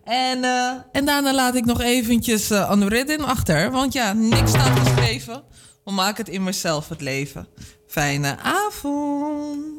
En, 0.04 0.44
eh, 0.44 0.72
en 0.92 1.06
daarna 1.06 1.34
laat 1.34 1.56
ik 1.56 1.66
nog 1.66 1.82
eventjes 1.82 2.52
uh, 2.52 2.74
Riddin 2.88 3.24
achter. 3.24 3.72
Want 3.72 3.94
ja, 3.94 4.14
niks 4.14 4.50
staat 4.50 4.80
geschreven. 4.80 5.44
We 5.84 5.92
maken 5.92 6.26
het 6.26 6.34
in 6.34 6.44
mezelf 6.44 6.90
het 6.90 7.02
leven. 7.02 7.48
Fijne 7.88 8.38
avond. 8.40 9.72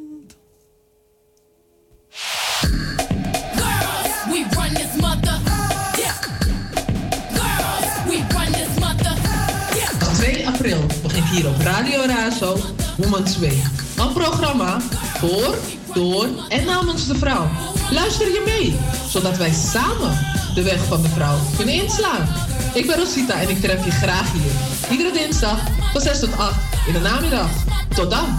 hier 11.33 11.49
op 11.49 11.61
Radio 11.61 12.01
Razo 12.07 12.57
Women's 12.97 13.39
Week. 13.39 13.65
Een 13.97 14.13
programma 14.13 14.81
voor, 15.19 15.55
door 15.95 16.29
en 16.49 16.65
namens 16.65 17.07
de 17.07 17.15
vrouw. 17.15 17.49
Luister 17.91 18.27
je 18.27 18.43
mee, 18.45 18.77
zodat 19.09 19.37
wij 19.37 19.53
samen 19.53 20.19
de 20.55 20.63
weg 20.63 20.85
van 20.85 21.03
de 21.03 21.09
vrouw 21.09 21.37
kunnen 21.57 21.75
inslaan. 21.75 22.29
Ik 22.75 22.87
ben 22.87 22.97
Rosita 22.97 23.35
en 23.35 23.49
ik 23.49 23.61
tref 23.61 23.85
je 23.85 23.91
graag 23.91 24.33
hier. 24.33 24.91
Iedere 24.91 25.13
dinsdag 25.13 25.59
van 25.93 26.01
6 26.01 26.21
tot 26.21 26.37
8 26.37 26.55
in 26.87 26.93
de 26.93 27.01
namiddag. 27.01 27.51
Tot 27.95 28.11
dan! 28.11 28.39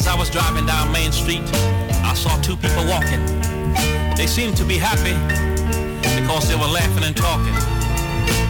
As 0.00 0.06
I 0.08 0.16
was 0.16 0.30
driving 0.30 0.64
down 0.64 0.90
Main 0.90 1.12
Street, 1.12 1.44
I 2.08 2.14
saw 2.14 2.32
two 2.40 2.56
people 2.56 2.84
walking. 2.88 3.20
They 4.16 4.26
seemed 4.26 4.56
to 4.56 4.64
be 4.64 4.78
happy 4.80 5.12
because 6.16 6.48
they 6.48 6.56
were 6.56 6.72
laughing 6.72 7.04
and 7.04 7.14
talking. 7.14 7.52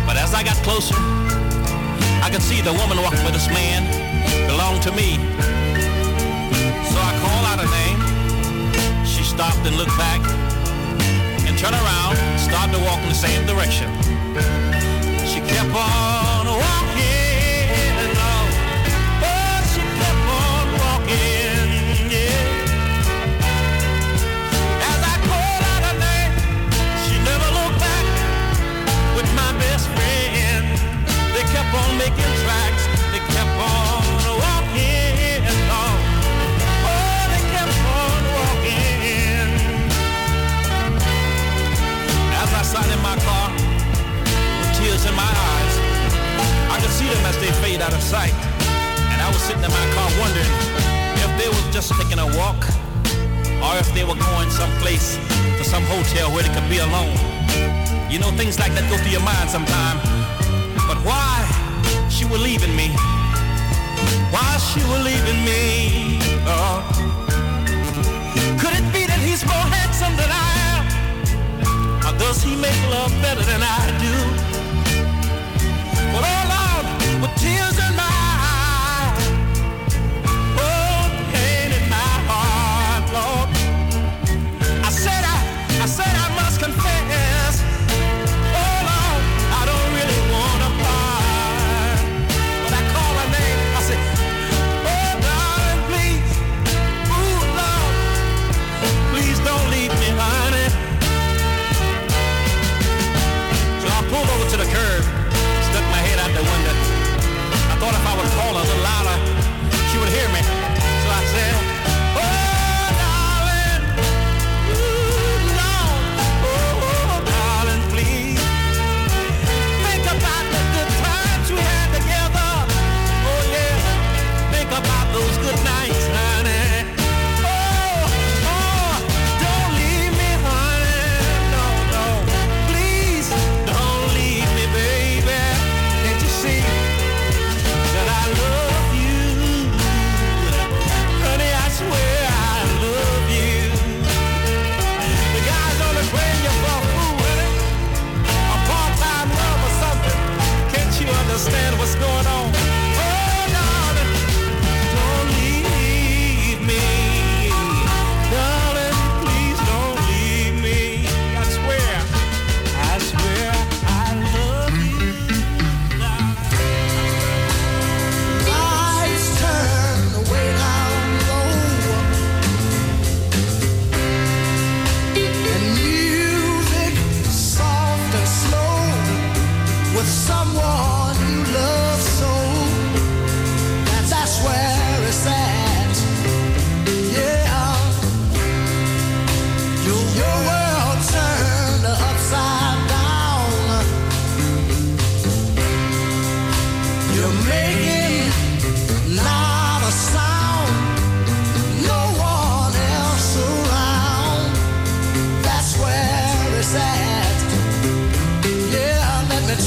But 0.06 0.14
as 0.14 0.32
I 0.32 0.44
got 0.46 0.54
closer, 0.62 0.94
I 2.22 2.30
could 2.30 2.42
see 2.42 2.62
the 2.62 2.72
woman 2.78 3.02
walking 3.02 3.24
with 3.26 3.34
this 3.34 3.50
man 3.50 3.82
belonged 4.46 4.82
to 4.86 4.92
me. 4.94 5.18
So 6.86 6.98
I 7.02 7.12
called 7.18 7.44
out 7.50 7.58
her 7.58 7.70
name. 7.82 7.98
She 9.04 9.26
stopped 9.26 9.66
and 9.66 9.74
looked 9.74 9.98
back 9.98 10.22
and 11.50 11.58
turned 11.58 11.74
around, 11.74 12.14
started 12.38 12.78
to 12.78 12.80
walk 12.86 13.02
in 13.02 13.10
the 13.10 13.22
same 13.26 13.42
direction. 13.50 13.90
She 15.26 15.42
kept 15.42 15.74
on 15.74 16.46
walking, 16.46 16.89
out 47.80 47.94
of 47.94 48.02
sight. 48.02 48.34
And 49.12 49.22
I 49.22 49.28
was 49.28 49.40
sitting 49.40 49.64
in 49.64 49.70
my 49.70 49.86
car 49.96 50.08
wondering 50.20 50.52
if 51.24 51.30
they 51.40 51.48
was 51.48 51.64
just 51.72 51.92
taking 51.96 52.18
a 52.18 52.28
walk 52.36 52.60
or 53.64 53.72
if 53.80 53.88
they 53.94 54.04
were 54.04 54.20
going 54.20 54.50
someplace 54.50 55.16
to 55.56 55.64
some 55.64 55.82
hotel 55.84 56.28
where 56.32 56.42
they 56.42 56.52
could 56.52 56.68
be 56.68 56.78
alone. 56.78 57.16
You 58.12 58.18
know, 58.18 58.30
things 58.36 58.58
like 58.58 58.72
that 58.76 58.84
go 58.90 58.96
through 59.00 59.16
your 59.16 59.24
mind 59.24 59.48
sometime. 59.48 59.96
But 60.84 60.98
why 61.08 61.40
she 62.10 62.24
was 62.26 62.42
leaving 62.42 62.74
me? 62.76 62.92
Why 64.28 64.50
she 64.60 64.84
was 64.84 65.00
leaving 65.00 65.40
me? 65.48 66.20
Oh. 66.44 66.84
Could 68.60 68.74
it 68.76 68.86
be 68.92 69.08
that 69.08 69.20
he's 69.24 69.40
more 69.46 69.66
handsome 69.72 70.14
than 70.20 70.28
I 70.28 70.50
am? 70.68 70.84
Or 72.04 72.18
does 72.18 72.42
he 72.42 72.56
make 72.56 72.76
love 72.92 73.12
better 73.24 73.44
than 73.44 73.62
I 73.64 73.80
do? 74.04 74.49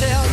Me 0.06 0.33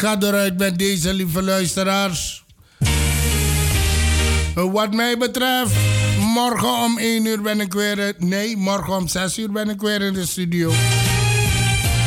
ga 0.00 0.16
eruit 0.20 0.58
met 0.58 0.78
deze 0.78 1.14
lieve 1.14 1.42
luisteraars. 1.42 2.44
Wat 4.54 4.94
mij 4.94 5.18
betreft, 5.18 5.72
morgen 6.18 6.68
om 6.68 6.98
1 6.98 7.24
uur 7.24 7.42
ben 7.42 7.60
ik 7.60 7.72
weer. 7.72 8.14
Nee, 8.18 8.56
morgen 8.56 8.96
om 8.96 9.08
6 9.08 9.38
uur 9.38 9.52
ben 9.52 9.70
ik 9.70 9.80
weer 9.80 10.02
in 10.02 10.12
de 10.12 10.26
studio. 10.26 10.70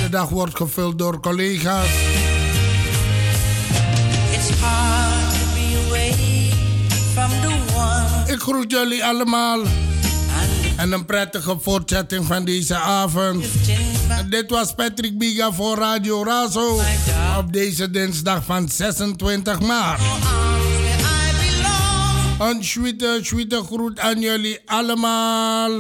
De 0.02 0.10
dag 0.10 0.30
wordt 0.30 0.56
gevuld 0.56 0.98
door 0.98 1.20
collega's. 1.20 1.88
It's 4.32 4.60
hard 4.60 5.34
to 5.34 5.46
be 5.54 5.86
away 5.88 6.14
from 7.14 7.30
the 7.30 7.74
one. 7.76 8.34
Ik 8.34 8.40
groet 8.40 8.72
jullie 8.72 9.06
allemaal. 9.06 9.60
En 10.76 10.92
een 10.92 11.06
prettige 11.06 11.58
voortzetting 11.62 12.26
van 12.26 12.46
deze 12.46 12.76
avond. 12.76 13.46
Dit 14.30 14.50
was 14.50 14.74
Patrick 14.74 15.18
Biga 15.18 15.52
voor 15.52 15.78
Radio 15.78 16.24
Razo. 16.24 16.82
Op 17.38 17.54
deze 17.54 17.92
dinsdag 17.92 18.46
van 18.46 18.70
26 18.70 19.60
maart. 19.60 20.02
Een 22.40 22.64
sweete, 22.64 23.20
sweete 23.22 23.64
groet 23.66 24.00
aan 24.00 24.20
jullie 24.20 24.60
allemaal. 24.66 25.72